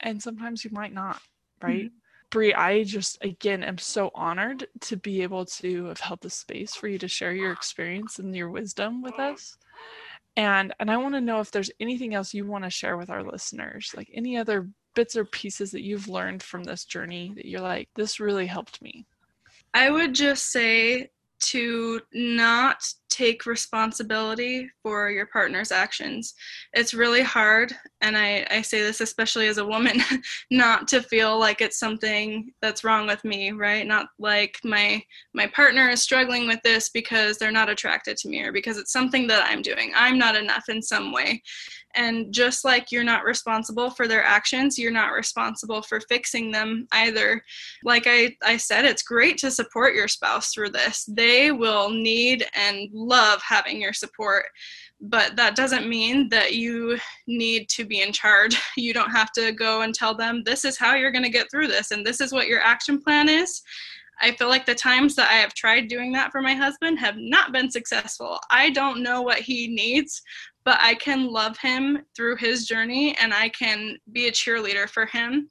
and 0.00 0.22
sometimes 0.22 0.64
you 0.64 0.70
might 0.72 0.92
not 0.92 1.20
right 1.62 1.86
mm-hmm. 1.86 1.98
Bree, 2.30 2.52
I 2.52 2.84
just 2.84 3.16
again 3.22 3.62
am 3.62 3.78
so 3.78 4.10
honored 4.14 4.66
to 4.82 4.96
be 4.96 5.22
able 5.22 5.46
to 5.46 5.86
have 5.86 6.00
held 6.00 6.20
the 6.20 6.30
space 6.30 6.74
for 6.74 6.86
you 6.86 6.98
to 6.98 7.08
share 7.08 7.32
your 7.32 7.52
experience 7.52 8.18
and 8.18 8.36
your 8.36 8.50
wisdom 8.50 9.00
with 9.02 9.18
us. 9.18 9.56
And 10.36 10.74
and 10.78 10.90
I 10.90 10.98
want 10.98 11.14
to 11.14 11.22
know 11.22 11.40
if 11.40 11.50
there's 11.50 11.70
anything 11.80 12.14
else 12.14 12.34
you 12.34 12.46
want 12.46 12.64
to 12.64 12.70
share 12.70 12.98
with 12.98 13.08
our 13.08 13.22
listeners, 13.22 13.94
like 13.96 14.10
any 14.12 14.36
other 14.36 14.68
bits 14.94 15.16
or 15.16 15.24
pieces 15.24 15.70
that 15.70 15.84
you've 15.84 16.08
learned 16.08 16.42
from 16.42 16.64
this 16.64 16.84
journey 16.84 17.32
that 17.36 17.46
you're 17.46 17.60
like, 17.60 17.88
this 17.94 18.20
really 18.20 18.46
helped 18.46 18.82
me. 18.82 19.06
I 19.72 19.90
would 19.90 20.14
just 20.14 20.50
say 20.50 21.10
to 21.40 22.00
not 22.12 22.84
take 23.10 23.46
responsibility 23.46 24.70
for 24.82 25.10
your 25.10 25.26
partner's 25.26 25.72
actions. 25.72 26.34
It's 26.72 26.94
really 26.94 27.22
hard, 27.22 27.74
and 28.00 28.16
I, 28.16 28.46
I 28.50 28.62
say 28.62 28.80
this 28.80 29.00
especially 29.00 29.48
as 29.48 29.58
a 29.58 29.66
woman, 29.66 30.00
not 30.50 30.88
to 30.88 31.02
feel 31.02 31.38
like 31.38 31.60
it's 31.60 31.78
something 31.78 32.52
that's 32.60 32.84
wrong 32.84 33.06
with 33.06 33.24
me, 33.24 33.52
right? 33.52 33.86
Not 33.86 34.08
like 34.18 34.58
my 34.64 35.02
my 35.34 35.46
partner 35.48 35.88
is 35.88 36.02
struggling 36.02 36.46
with 36.46 36.60
this 36.62 36.90
because 36.90 37.38
they're 37.38 37.50
not 37.50 37.68
attracted 37.68 38.16
to 38.18 38.28
me 38.28 38.42
or 38.42 38.52
because 38.52 38.78
it's 38.78 38.92
something 38.92 39.26
that 39.28 39.46
I'm 39.48 39.62
doing. 39.62 39.92
I'm 39.94 40.18
not 40.18 40.36
enough 40.36 40.68
in 40.68 40.82
some 40.82 41.12
way. 41.12 41.42
And 41.94 42.32
just 42.32 42.64
like 42.64 42.92
you're 42.92 43.02
not 43.02 43.24
responsible 43.24 43.90
for 43.90 44.06
their 44.06 44.22
actions, 44.22 44.78
you're 44.78 44.92
not 44.92 45.12
responsible 45.12 45.82
for 45.82 46.00
fixing 46.00 46.52
them 46.52 46.86
either. 46.92 47.42
Like 47.82 48.04
I, 48.06 48.36
I 48.42 48.56
said, 48.56 48.84
it's 48.84 49.02
great 49.02 49.38
to 49.38 49.50
support 49.50 49.94
your 49.94 50.08
spouse 50.08 50.52
through 50.52 50.70
this. 50.70 51.04
They 51.08 51.50
will 51.50 51.90
need 51.90 52.46
and 52.54 52.88
love 52.98 53.40
having 53.42 53.80
your 53.80 53.92
support 53.92 54.46
but 55.00 55.36
that 55.36 55.54
doesn't 55.54 55.88
mean 55.88 56.28
that 56.30 56.54
you 56.54 56.98
need 57.26 57.68
to 57.70 57.84
be 57.84 58.02
in 58.02 58.12
charge. 58.12 58.58
You 58.76 58.94
don't 58.94 59.10
have 59.10 59.32
to 59.32 59.52
go 59.52 59.82
and 59.82 59.94
tell 59.94 60.14
them, 60.14 60.42
this 60.44 60.64
is 60.64 60.78
how 60.78 60.94
you're 60.94 61.10
going 61.10 61.24
to 61.24 61.30
get 61.30 61.50
through 61.50 61.66
this, 61.66 61.90
and 61.90 62.06
this 62.06 62.20
is 62.20 62.32
what 62.32 62.46
your 62.46 62.60
action 62.60 63.00
plan 63.00 63.28
is. 63.28 63.60
I 64.20 64.32
feel 64.32 64.48
like 64.48 64.66
the 64.66 64.74
times 64.74 65.14
that 65.16 65.30
I 65.30 65.34
have 65.34 65.52
tried 65.54 65.88
doing 65.88 66.12
that 66.12 66.32
for 66.32 66.40
my 66.40 66.54
husband 66.54 66.98
have 66.98 67.16
not 67.16 67.52
been 67.52 67.70
successful. 67.70 68.38
I 68.50 68.70
don't 68.70 69.02
know 69.02 69.22
what 69.22 69.40
he 69.40 69.68
needs, 69.68 70.22
but 70.64 70.78
I 70.80 70.94
can 70.94 71.30
love 71.30 71.58
him 71.58 72.04
through 72.16 72.36
his 72.36 72.66
journey 72.66 73.16
and 73.20 73.34
I 73.34 73.48
can 73.50 73.96
be 74.12 74.28
a 74.28 74.32
cheerleader 74.32 74.88
for 74.88 75.06
him, 75.06 75.48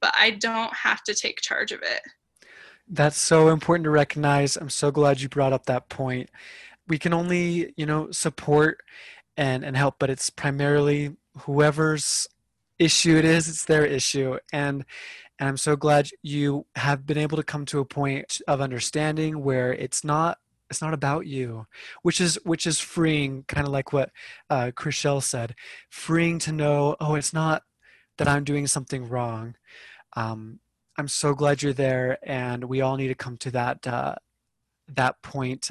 but 0.00 0.14
I 0.18 0.30
don't 0.30 0.74
have 0.74 1.02
to 1.04 1.14
take 1.14 1.40
charge 1.40 1.72
of 1.72 1.82
it. 1.82 2.00
That's 2.88 3.18
so 3.18 3.48
important 3.48 3.84
to 3.84 3.90
recognize. 3.90 4.56
I'm 4.56 4.70
so 4.70 4.90
glad 4.90 5.20
you 5.20 5.28
brought 5.28 5.52
up 5.52 5.66
that 5.66 5.88
point. 5.88 6.30
We 6.92 6.98
can 6.98 7.14
only, 7.14 7.72
you 7.78 7.86
know, 7.86 8.10
support 8.10 8.82
and 9.38 9.64
and 9.64 9.74
help, 9.74 9.94
but 9.98 10.10
it's 10.10 10.28
primarily 10.28 11.16
whoever's 11.38 12.28
issue 12.78 13.16
it 13.16 13.24
is, 13.24 13.48
it's 13.48 13.64
their 13.64 13.86
issue. 13.86 14.36
And 14.52 14.84
and 15.38 15.48
I'm 15.48 15.56
so 15.56 15.74
glad 15.74 16.10
you 16.22 16.66
have 16.76 17.06
been 17.06 17.16
able 17.16 17.38
to 17.38 17.42
come 17.42 17.64
to 17.64 17.78
a 17.78 17.86
point 17.86 18.42
of 18.46 18.60
understanding 18.60 19.42
where 19.42 19.72
it's 19.72 20.04
not 20.04 20.36
it's 20.68 20.82
not 20.82 20.92
about 20.92 21.26
you 21.26 21.66
which 22.02 22.20
is 22.20 22.38
which 22.44 22.66
is 22.66 22.78
freeing 22.78 23.44
kind 23.48 23.66
of 23.66 23.72
like 23.72 23.94
what 23.94 24.10
uh 24.50 24.70
Chriselle 24.76 25.22
said 25.22 25.54
freeing 25.88 26.38
to 26.40 26.52
know 26.52 26.94
oh 27.00 27.14
it's 27.14 27.32
not 27.32 27.62
that 28.18 28.28
i'm 28.28 28.44
doing 28.44 28.66
something 28.66 29.08
wrong 29.08 29.54
um 30.14 30.60
i'm 30.98 31.08
so 31.08 31.34
glad 31.34 31.62
you're 31.62 31.72
there 31.72 32.18
and 32.22 32.64
we 32.64 32.82
all 32.82 32.96
need 32.96 33.08
to 33.08 33.14
come 33.14 33.38
to 33.38 33.50
that 33.50 33.86
uh 33.86 34.14
that 34.88 35.20
point 35.22 35.70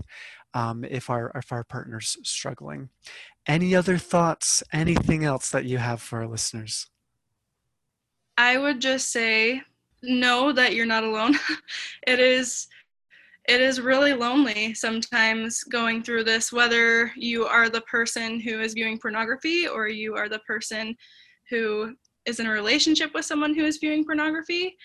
um 0.54 0.84
if 0.84 1.10
our 1.10 1.32
if 1.36 1.52
our 1.52 1.64
partner's 1.64 2.18
struggling. 2.24 2.90
Any 3.48 3.76
other 3.76 3.98
thoughts? 3.98 4.64
Anything 4.72 5.24
else 5.24 5.50
that 5.50 5.66
you 5.66 5.78
have 5.78 6.02
for 6.02 6.20
our 6.20 6.28
listeners? 6.28 6.88
I 8.38 8.58
would 8.58 8.80
just 8.80 9.12
say 9.12 9.62
know 10.04 10.52
that 10.52 10.76
you're 10.76 10.86
not 10.86 11.04
alone. 11.04 11.38
It 12.08 12.20
is 12.20 12.68
it 13.48 13.60
is 13.60 13.82
really 13.82 14.14
lonely 14.14 14.74
sometimes 14.74 15.64
going 15.64 16.04
through 16.04 16.24
this, 16.24 16.54
whether 16.54 17.12
you 17.16 17.46
are 17.46 17.70
the 17.70 17.82
person 17.82 18.40
who 18.40 18.62
is 18.62 18.74
viewing 18.74 19.00
pornography 19.00 19.68
or 19.68 19.88
you 19.88 20.16
are 20.16 20.30
the 20.30 20.40
person 20.40 20.96
who 21.50 21.96
is 22.26 22.40
in 22.40 22.46
a 22.46 22.52
relationship 22.52 23.12
with 23.14 23.26
someone 23.26 23.56
who 23.56 23.66
is 23.66 23.78
viewing 23.78 24.06
pornography. 24.06 24.78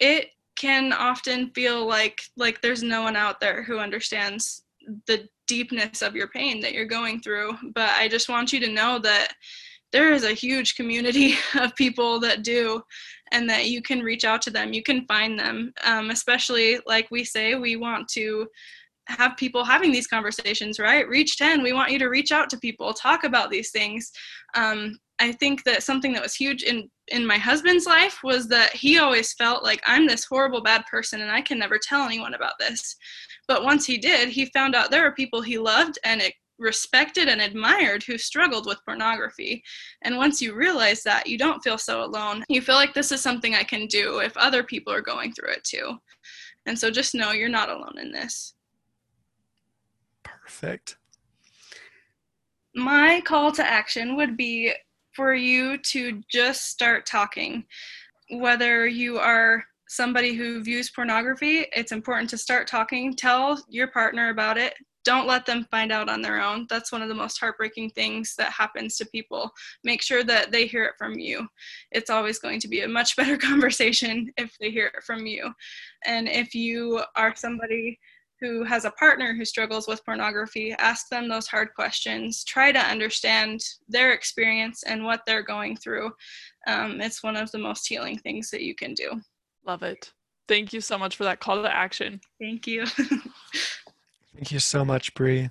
It 0.00 0.28
can 0.56 0.92
often 0.92 1.50
feel 1.50 1.86
like 1.86 2.20
like 2.36 2.60
there's 2.60 2.82
no 2.82 3.02
one 3.02 3.16
out 3.16 3.40
there 3.40 3.62
who 3.62 3.78
understands 3.78 4.62
the 5.06 5.28
deepness 5.46 6.02
of 6.02 6.14
your 6.14 6.28
pain 6.28 6.60
that 6.60 6.72
you're 6.72 6.84
going 6.84 7.20
through. 7.20 7.56
But 7.74 7.90
i 7.90 8.08
just 8.08 8.28
want 8.28 8.52
you 8.52 8.60
to 8.60 8.72
know 8.72 8.98
that 9.00 9.32
there 9.92 10.12
is 10.12 10.24
a 10.24 10.32
huge 10.32 10.74
community 10.74 11.34
of 11.60 11.74
people 11.76 12.18
that 12.20 12.42
do 12.42 12.82
and 13.32 13.48
that 13.48 13.66
you 13.66 13.80
can 13.80 14.00
reach 14.00 14.24
out 14.24 14.42
to 14.42 14.50
them. 14.50 14.72
You 14.72 14.82
can 14.82 15.06
find 15.06 15.38
them. 15.38 15.72
Um, 15.84 16.10
especially 16.10 16.78
like 16.86 17.08
we 17.10 17.24
say 17.24 17.54
we 17.54 17.76
want 17.76 18.08
to 18.08 18.46
have 19.08 19.36
people 19.36 19.64
having 19.64 19.92
these 19.92 20.06
conversations 20.06 20.78
right 20.78 21.08
reach 21.08 21.36
10 21.36 21.62
we 21.62 21.72
want 21.72 21.90
you 21.90 21.98
to 21.98 22.08
reach 22.08 22.32
out 22.32 22.48
to 22.50 22.58
people 22.58 22.92
talk 22.92 23.24
about 23.24 23.50
these 23.50 23.70
things 23.70 24.10
um, 24.56 24.96
i 25.18 25.30
think 25.32 25.62
that 25.64 25.82
something 25.82 26.12
that 26.12 26.22
was 26.22 26.34
huge 26.34 26.62
in 26.62 26.88
in 27.08 27.26
my 27.26 27.36
husband's 27.36 27.86
life 27.86 28.18
was 28.24 28.48
that 28.48 28.72
he 28.72 28.98
always 28.98 29.34
felt 29.34 29.62
like 29.62 29.82
i'm 29.86 30.06
this 30.06 30.24
horrible 30.24 30.62
bad 30.62 30.84
person 30.90 31.20
and 31.20 31.30
i 31.30 31.40
can 31.40 31.58
never 31.58 31.78
tell 31.78 32.04
anyone 32.04 32.34
about 32.34 32.54
this 32.58 32.96
but 33.46 33.64
once 33.64 33.84
he 33.84 33.98
did 33.98 34.28
he 34.28 34.46
found 34.46 34.74
out 34.74 34.90
there 34.90 35.06
are 35.06 35.12
people 35.12 35.42
he 35.42 35.58
loved 35.58 35.98
and 36.04 36.22
respected 36.58 37.28
and 37.28 37.40
admired 37.40 38.02
who 38.02 38.16
struggled 38.18 38.66
with 38.66 38.84
pornography. 38.84 39.62
And 40.02 40.16
once 40.16 40.40
you 40.40 40.54
realize 40.54 41.02
that, 41.02 41.26
you 41.26 41.38
don't 41.38 41.62
feel 41.62 41.78
so 41.78 42.04
alone. 42.04 42.44
You 42.48 42.60
feel 42.60 42.76
like 42.76 42.94
this 42.94 43.12
is 43.12 43.20
something 43.20 43.54
I 43.54 43.64
can 43.64 43.86
do 43.86 44.18
if 44.18 44.36
other 44.36 44.62
people 44.62 44.92
are 44.92 45.02
going 45.02 45.32
through 45.32 45.52
it 45.52 45.64
too. 45.64 45.98
And 46.66 46.78
so 46.78 46.90
just 46.90 47.14
know 47.14 47.32
you're 47.32 47.48
not 47.48 47.68
alone 47.68 47.98
in 48.00 48.12
this. 48.12 48.53
Perfect. 50.60 50.96
My 52.76 53.20
call 53.24 53.50
to 53.52 53.64
action 53.64 54.14
would 54.16 54.36
be 54.36 54.72
for 55.12 55.34
you 55.34 55.78
to 55.78 56.22
just 56.30 56.66
start 56.66 57.06
talking. 57.06 57.64
Whether 58.30 58.86
you 58.86 59.18
are 59.18 59.64
somebody 59.88 60.34
who 60.34 60.62
views 60.62 60.90
pornography, 60.90 61.66
it's 61.72 61.92
important 61.92 62.30
to 62.30 62.38
start 62.38 62.68
talking. 62.68 63.14
Tell 63.14 63.62
your 63.68 63.88
partner 63.88 64.30
about 64.30 64.56
it. 64.56 64.74
Don't 65.04 65.26
let 65.26 65.44
them 65.44 65.66
find 65.70 65.90
out 65.90 66.08
on 66.08 66.22
their 66.22 66.40
own. 66.40 66.66
That's 66.70 66.92
one 66.92 67.02
of 67.02 67.08
the 67.08 67.14
most 67.14 67.38
heartbreaking 67.38 67.90
things 67.90 68.34
that 68.38 68.52
happens 68.52 68.96
to 68.96 69.06
people. 69.06 69.50
Make 69.82 70.02
sure 70.02 70.22
that 70.24 70.52
they 70.52 70.66
hear 70.66 70.84
it 70.84 70.94
from 70.96 71.18
you. 71.18 71.48
It's 71.90 72.10
always 72.10 72.38
going 72.38 72.60
to 72.60 72.68
be 72.68 72.82
a 72.82 72.88
much 72.88 73.16
better 73.16 73.36
conversation 73.36 74.32
if 74.36 74.56
they 74.60 74.70
hear 74.70 74.86
it 74.86 75.02
from 75.02 75.26
you. 75.26 75.52
And 76.06 76.28
if 76.28 76.54
you 76.54 77.02
are 77.16 77.34
somebody 77.34 77.98
who 78.40 78.64
has 78.64 78.84
a 78.84 78.90
partner 78.92 79.34
who 79.34 79.44
struggles 79.44 79.86
with 79.86 80.04
pornography, 80.04 80.74
ask 80.78 81.08
them 81.08 81.28
those 81.28 81.46
hard 81.46 81.68
questions. 81.74 82.44
Try 82.44 82.72
to 82.72 82.78
understand 82.78 83.60
their 83.88 84.12
experience 84.12 84.82
and 84.84 85.04
what 85.04 85.22
they're 85.26 85.42
going 85.42 85.76
through. 85.76 86.10
Um, 86.66 87.00
it's 87.00 87.22
one 87.22 87.36
of 87.36 87.50
the 87.52 87.58
most 87.58 87.86
healing 87.86 88.18
things 88.18 88.50
that 88.50 88.62
you 88.62 88.74
can 88.74 88.94
do. 88.94 89.20
Love 89.66 89.82
it. 89.82 90.12
Thank 90.46 90.72
you 90.72 90.80
so 90.80 90.98
much 90.98 91.16
for 91.16 91.24
that 91.24 91.40
call 91.40 91.62
to 91.62 91.74
action. 91.74 92.20
Thank 92.40 92.66
you. 92.66 92.86
Thank 94.34 94.50
you 94.50 94.58
so 94.58 94.84
much, 94.84 95.14
Bree. 95.14 95.50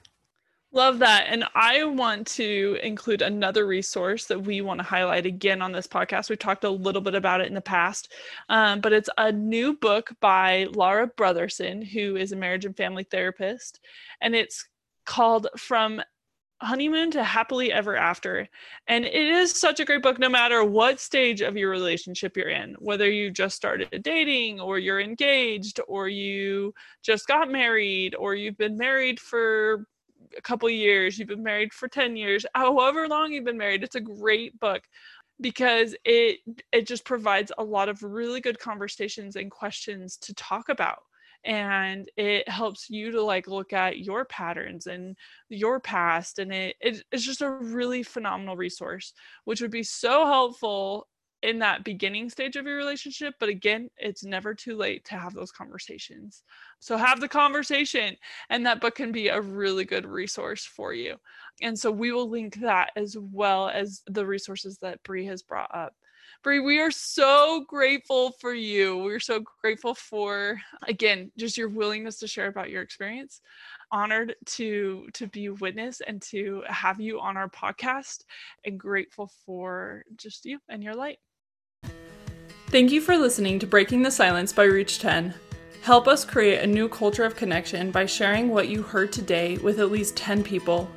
Love 0.75 0.97
that. 0.99 1.27
And 1.29 1.45
I 1.53 1.83
want 1.83 2.25
to 2.27 2.79
include 2.81 3.21
another 3.21 3.67
resource 3.67 4.25
that 4.25 4.41
we 4.41 4.61
want 4.61 4.79
to 4.79 4.83
highlight 4.83 5.27
again 5.27 5.61
on 5.61 5.71
this 5.71 5.85
podcast. 5.85 6.31
We've 6.31 6.39
talked 6.39 6.63
a 6.63 6.69
little 6.69 7.01
bit 7.01 7.13
about 7.13 7.41
it 7.41 7.47
in 7.47 7.53
the 7.53 7.61
past, 7.61 8.11
um, 8.49 8.81
but 8.81 8.91
it's 8.91 9.09
a 9.19 9.31
new 9.31 9.77
book 9.77 10.09
by 10.19 10.67
Laura 10.73 11.07
Brotherson, 11.07 11.85
who 11.87 12.15
is 12.15 12.31
a 12.31 12.35
marriage 12.35 12.65
and 12.65 12.75
family 12.75 13.03
therapist. 13.03 13.81
And 14.19 14.33
it's 14.33 14.67
called 15.05 15.47
From 15.57 16.01
honeymoon 16.59 17.11
to 17.11 17.23
happily 17.23 17.73
ever 17.73 17.97
after 17.97 18.47
and 18.87 19.03
it 19.03 19.13
is 19.13 19.59
such 19.59 19.81
a 19.81 19.85
great 19.85 20.01
book 20.01 20.17
no 20.17 20.29
matter 20.29 20.63
what 20.63 20.97
stage 20.97 21.41
of 21.41 21.57
your 21.57 21.69
relationship 21.69 22.37
you're 22.37 22.47
in 22.47 22.73
whether 22.79 23.09
you 23.11 23.29
just 23.29 23.53
started 23.57 23.89
dating 24.01 24.61
or 24.61 24.79
you're 24.79 25.01
engaged 25.01 25.81
or 25.89 26.07
you 26.07 26.73
just 27.01 27.27
got 27.27 27.51
married 27.51 28.15
or 28.15 28.33
you've 28.33 28.57
been 28.57 28.77
married 28.77 29.19
for 29.19 29.85
a 30.37 30.41
couple 30.41 30.69
years 30.69 31.17
you've 31.17 31.27
been 31.27 31.43
married 31.43 31.73
for 31.73 31.87
10 31.87 32.15
years 32.15 32.45
however 32.55 33.07
long 33.07 33.31
you've 33.31 33.45
been 33.45 33.57
married 33.57 33.83
it's 33.83 33.95
a 33.95 34.01
great 34.01 34.59
book 34.59 34.83
because 35.41 35.95
it 36.05 36.39
it 36.71 36.87
just 36.87 37.05
provides 37.05 37.51
a 37.57 37.63
lot 37.63 37.89
of 37.89 38.03
really 38.03 38.41
good 38.41 38.59
conversations 38.59 39.35
and 39.35 39.51
questions 39.51 40.17
to 40.17 40.33
talk 40.33 40.69
about. 40.69 40.99
And 41.45 42.09
it 42.15 42.47
helps 42.47 42.89
you 42.89 43.11
to 43.11 43.21
like 43.21 43.47
look 43.47 43.73
at 43.73 43.99
your 43.99 44.23
patterns 44.23 44.87
and 44.87 45.17
your 45.49 45.81
past 45.81 46.39
and 46.39 46.53
it, 46.53 46.77
it 46.79 47.03
it's 47.11 47.25
just 47.25 47.41
a 47.41 47.49
really 47.49 48.01
phenomenal 48.01 48.55
resource 48.55 49.11
which 49.43 49.59
would 49.59 49.69
be 49.69 49.83
so 49.83 50.25
helpful 50.25 51.05
in 51.43 51.59
that 51.59 51.83
beginning 51.83 52.29
stage 52.29 52.55
of 52.55 52.65
your 52.65 52.77
relationship 52.77 53.35
but 53.39 53.49
again 53.49 53.89
it's 53.97 54.23
never 54.23 54.53
too 54.53 54.75
late 54.75 55.03
to 55.03 55.15
have 55.15 55.33
those 55.33 55.51
conversations 55.51 56.43
so 56.79 56.95
have 56.97 57.19
the 57.19 57.27
conversation 57.27 58.15
and 58.49 58.65
that 58.65 58.79
book 58.81 58.95
can 58.95 59.11
be 59.11 59.27
a 59.27 59.41
really 59.41 59.83
good 59.83 60.05
resource 60.05 60.65
for 60.65 60.93
you 60.93 61.15
and 61.61 61.77
so 61.77 61.91
we 61.91 62.11
will 62.11 62.29
link 62.29 62.55
that 62.61 62.91
as 62.95 63.17
well 63.17 63.69
as 63.69 64.01
the 64.07 64.25
resources 64.25 64.77
that 64.79 65.03
Bree 65.03 65.25
has 65.25 65.43
brought 65.43 65.73
up 65.75 65.93
Bree, 66.43 66.59
we 66.59 66.79
are 66.79 66.91
so 66.91 67.63
grateful 67.69 68.31
for 68.31 68.53
you. 68.53 68.97
We're 68.97 69.21
so 69.21 69.45
grateful 69.61 69.95
for 69.95 70.59
again 70.85 71.31
just 71.37 71.57
your 71.57 71.69
willingness 71.69 72.19
to 72.19 72.27
share 72.27 72.47
about 72.47 72.69
your 72.69 72.81
experience. 72.81 73.39
Honored 73.93 74.35
to 74.47 75.07
to 75.13 75.27
be 75.27 75.45
a 75.45 75.53
witness 75.53 76.01
and 76.01 76.21
to 76.23 76.63
have 76.67 76.99
you 76.99 77.21
on 77.21 77.37
our 77.37 77.47
podcast 77.47 78.25
and 78.65 78.77
grateful 78.77 79.31
for 79.45 80.03
just 80.17 80.43
you 80.43 80.59
and 80.67 80.83
your 80.83 80.95
light. 80.95 81.19
Thank 82.73 82.91
you 82.91 83.01
for 83.01 83.15
listening 83.19 83.59
to 83.59 83.67
Breaking 83.67 84.01
the 84.01 84.09
Silence 84.09 84.51
by 84.51 84.63
Reach 84.63 84.97
10. 84.97 85.35
Help 85.83 86.07
us 86.07 86.25
create 86.25 86.63
a 86.63 86.65
new 86.65 86.89
culture 86.89 87.23
of 87.23 87.35
connection 87.35 87.91
by 87.91 88.07
sharing 88.07 88.49
what 88.49 88.67
you 88.67 88.81
heard 88.81 89.11
today 89.11 89.57
with 89.57 89.79
at 89.79 89.91
least 89.91 90.17
10 90.17 90.41
people. 90.41 90.89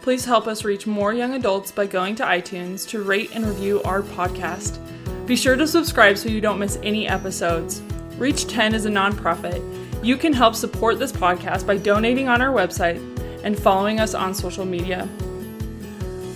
Please 0.00 0.24
help 0.24 0.46
us 0.46 0.64
reach 0.64 0.86
more 0.86 1.12
young 1.12 1.34
adults 1.34 1.72
by 1.72 1.86
going 1.86 2.14
to 2.14 2.22
iTunes 2.22 2.88
to 2.90 3.02
rate 3.02 3.32
and 3.34 3.44
review 3.44 3.82
our 3.82 4.02
podcast. 4.02 4.78
Be 5.26 5.34
sure 5.34 5.56
to 5.56 5.66
subscribe 5.66 6.18
so 6.18 6.28
you 6.28 6.40
don't 6.40 6.60
miss 6.60 6.78
any 6.84 7.08
episodes. 7.08 7.82
Reach 8.16 8.46
10 8.46 8.72
is 8.72 8.86
a 8.86 8.88
nonprofit. 8.90 9.60
You 10.04 10.16
can 10.16 10.32
help 10.32 10.54
support 10.54 11.00
this 11.00 11.10
podcast 11.10 11.66
by 11.66 11.78
donating 11.78 12.28
on 12.28 12.42
our 12.42 12.54
website 12.54 13.00
and 13.42 13.58
following 13.58 13.98
us 13.98 14.14
on 14.14 14.34
social 14.34 14.64
media. 14.64 15.08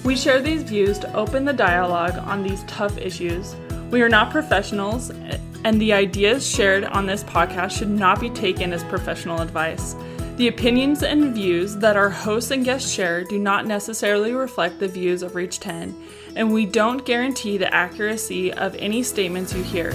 We 0.02 0.16
share 0.16 0.42
these 0.42 0.64
views 0.64 0.98
to 0.98 1.14
open 1.14 1.44
the 1.44 1.52
dialogue 1.52 2.18
on 2.18 2.42
these 2.42 2.64
tough 2.64 2.98
issues. 2.98 3.54
We 3.90 4.02
are 4.02 4.08
not 4.08 4.30
professionals, 4.30 5.10
and 5.64 5.80
the 5.80 5.94
ideas 5.94 6.46
shared 6.46 6.84
on 6.84 7.06
this 7.06 7.24
podcast 7.24 7.70
should 7.70 7.88
not 7.88 8.20
be 8.20 8.28
taken 8.30 8.72
as 8.72 8.84
professional 8.84 9.40
advice. 9.40 9.96
The 10.36 10.48
opinions 10.48 11.02
and 11.02 11.34
views 11.34 11.74
that 11.78 11.96
our 11.96 12.10
hosts 12.10 12.50
and 12.50 12.64
guests 12.64 12.92
share 12.92 13.24
do 13.24 13.38
not 13.38 13.66
necessarily 13.66 14.32
reflect 14.34 14.78
the 14.78 14.86
views 14.86 15.22
of 15.22 15.34
Reach 15.34 15.58
10 15.58 16.00
and 16.36 16.52
we 16.52 16.64
don't 16.64 17.04
guarantee 17.04 17.58
the 17.58 17.74
accuracy 17.74 18.52
of 18.52 18.76
any 18.76 19.02
statements 19.02 19.52
you 19.52 19.64
hear. 19.64 19.92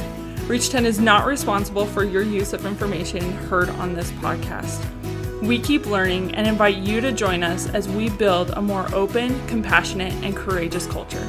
Reach 0.47 0.69
10 0.69 0.85
is 0.85 0.99
not 0.99 1.25
responsible 1.25 1.85
for 1.85 2.03
your 2.03 2.23
use 2.23 2.51
of 2.51 2.65
information 2.65 3.21
heard 3.31 3.69
on 3.69 3.93
this 3.93 4.11
podcast. 4.13 4.83
We 5.41 5.59
keep 5.59 5.85
learning 5.85 6.35
and 6.35 6.45
invite 6.45 6.77
you 6.77 6.99
to 6.99 7.13
join 7.13 7.43
us 7.43 7.69
as 7.69 7.87
we 7.87 8.09
build 8.09 8.49
a 8.49 8.61
more 8.61 8.93
open, 8.93 9.47
compassionate, 9.47 10.13
and 10.25 10.35
courageous 10.35 10.85
culture. 10.87 11.25